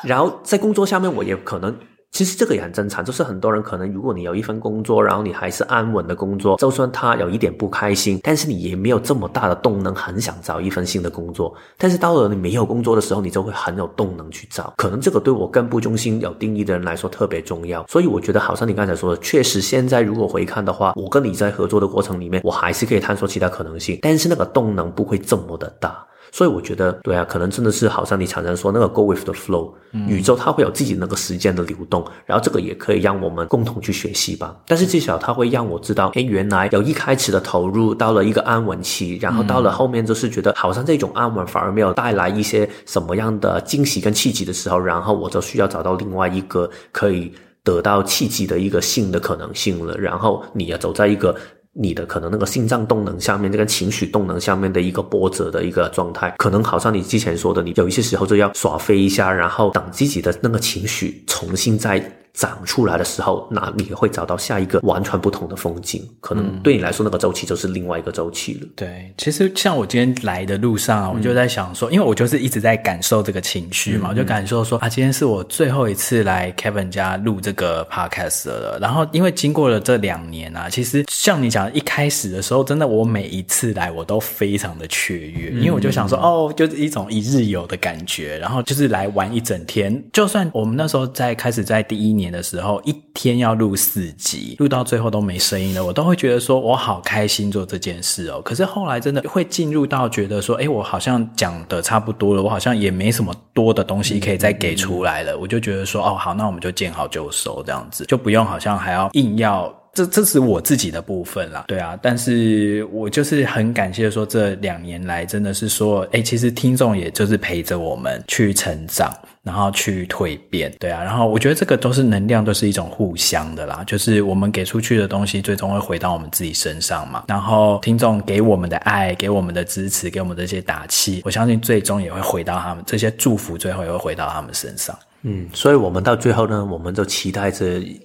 [0.02, 1.74] 然后在工作下面，我也可能。
[2.14, 11.52] 其实这个也很正常，就是很多人可能，如果你有一份工作，然后你还是安稳的工作，就算他有一点不开心，但是你也没有这么大的动能，很想找一份新的工作。
[11.76, 14.72] 但是到了你没有工作的时候，你就会很有动能去找。
[14.76, 17.84] 可能这个对我根部中心有定义的人来说特别重要。
[17.88, 26.06] 所以我觉得，好像你刚才说的，确实现在如果回看的话，我跟你在合作的过程里面，我还是可以探索其他可能性，但是那个动能不会这么的大。
[26.34, 34.56] 所以我觉得，对啊，可能真的是好像你常常说那个 go with the flow，嗯，宇宙它会有自己那个时间的流动，然后这个也可以让我们共同去学习吧。
[34.66, 47.32] 但是至少它会让我知道，哎，原来有一开始的投入到了一个安稳期，然后到了后面就是觉得好像这种安稳反而没有带来一些什么样的惊喜跟契机的时候，然后我就需要找到另外一个可以
[47.62, 49.96] 得到契机的一个新的可能性了。
[49.96, 51.32] 然后你要走在一个。
[51.74, 62.00] 你的可能那个心脏动能下面，这个情绪动能下面的一个波折的一个状态，可能好像你之前说的，你有一些时候就要耍飞一下，然后等自己的那个情绪重新再。
[62.34, 66.06] 长出来的时候，那你会找到下一个完全不同的风景。
[66.20, 68.60] 可能对你来说，那个周期就是另外一个周期了。
[68.62, 68.70] 嗯。
[68.74, 78.80] 对，其实像我今天来的路上啊，我就在想说，因为我就是一直在感受这个情绪嘛，我就感受说啊，今天是我最后一次来 Kevin 家录这个 podcast 了。
[78.80, 90.02] 然后，因为经过了这两年啊，其实像你讲，一开始的时候，真的我每一次来，我都非常的雀跃，因为我就想说，哦，就是一种一日游的感觉，然后就是来玩一整天。
[90.12, 92.23] 就算我们那时候在开始在第一年。
[92.24, 98.40] 年的时候，一天要录四集，录到最后都没声音了，我都会觉得说，我好开心做这件事哦。
[98.42, 109.72] 可是后来真的会进入到觉得说，诶，我好像讲的差不多了，我好像也没什么多的东西可以再给出来了，我就觉得说，哦，好，那我们就见好就收，这样子就不用好像还要硬要。
[109.96, 134.98] 这这是我自己的部分啦，对啊，但是我就是很感谢说，这两年来真的是说，诶，其实听众也就是陪着我们去成长，然后去蜕变，对啊，然后我觉得这个都是能量，都是一种互相的啦，就是我们给出去的东西，最终会回到我们自己身上嘛，然后听众给我们的爱，给我们的支持，给我们的这些打气，我相信最终也会回到他们，这些祝福最后也会回到他们身上。
[135.26, 137.64] 嗯，所以我们到最后呢，我们就期待着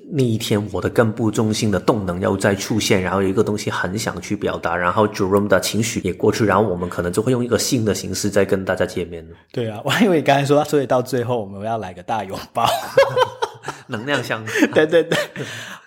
[0.09, 9.28] 那一天，我的根部中心的动能又再出现，然后有一个东西很想去表达，然后 Jerome 的情绪也过去，然后我们可能就会用一个新的形式再跟大家见面。
[9.51, 12.65] 对啊， 我还以为你刚才说，所以到最后我们要来个大拥抱，
[13.88, 14.41] 能量相。
[14.74, 15.17] 对对对，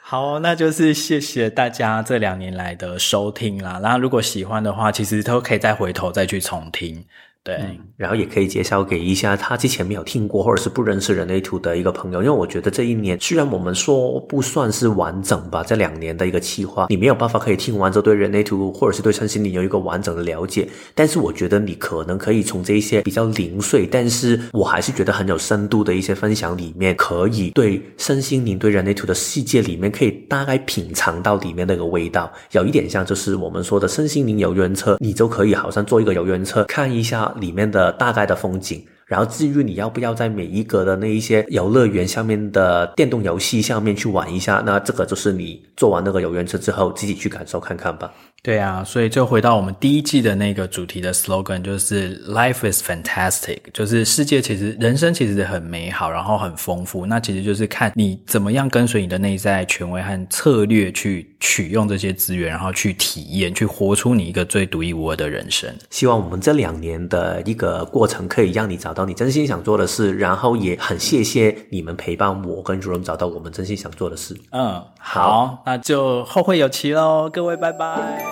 [0.03, 3.80] 好，那就是谢谢大家这两年来的收听啦。
[3.83, 7.03] 然后如果喜欢的话，其实都可以再回头再去重听。
[7.45, 37.32] 对、然后也可以介绍给一下他之前没有听过或者是不认识人类图的一个朋友，因为我觉得这一年虽然我们说不算是完整吧，这两年的一个计划，你没有办法可以听完之后对人类图或者是对身心灵有一个完整的了解，但是我觉得你可能可以从这一些比较零碎，但是我还是觉得很有深度的一些分享里面，可以对身心灵对人类图的世界里面可以大概品尝到里面那个味道，有一点像就是我们说的身心灵游园车，你就可以好像坐一个游园车看一下。
[37.35, 48.12] 里面的大概的风景，然后至于你要不要在每一格的那一些游乐园下面的电动游戏下面去玩一下，那这个就是你坐完那个游园车之后自己去感受看看吧。
[48.45, 57.07] 对啊，所以就回到我们第一季的那个主题的 slogan，就是 Life is fantastic，就是世界其实人生其实很美好，然后很丰富。
[57.07, 65.68] 那其实就是看你怎么样跟随你的内在权威和策略去取用这些资源，然后去体验，去活出你一个最独一无二的人生。
[65.90, 74.36] 希望我们这两年的一个过程，可以让你找到你真心想做的事，然后也很谢谢你们陪伴我跟 Jerome 找到我们真心想做的事。
[74.53, 78.24] 嗯，好，好，那就后会有期喽，各位拜拜。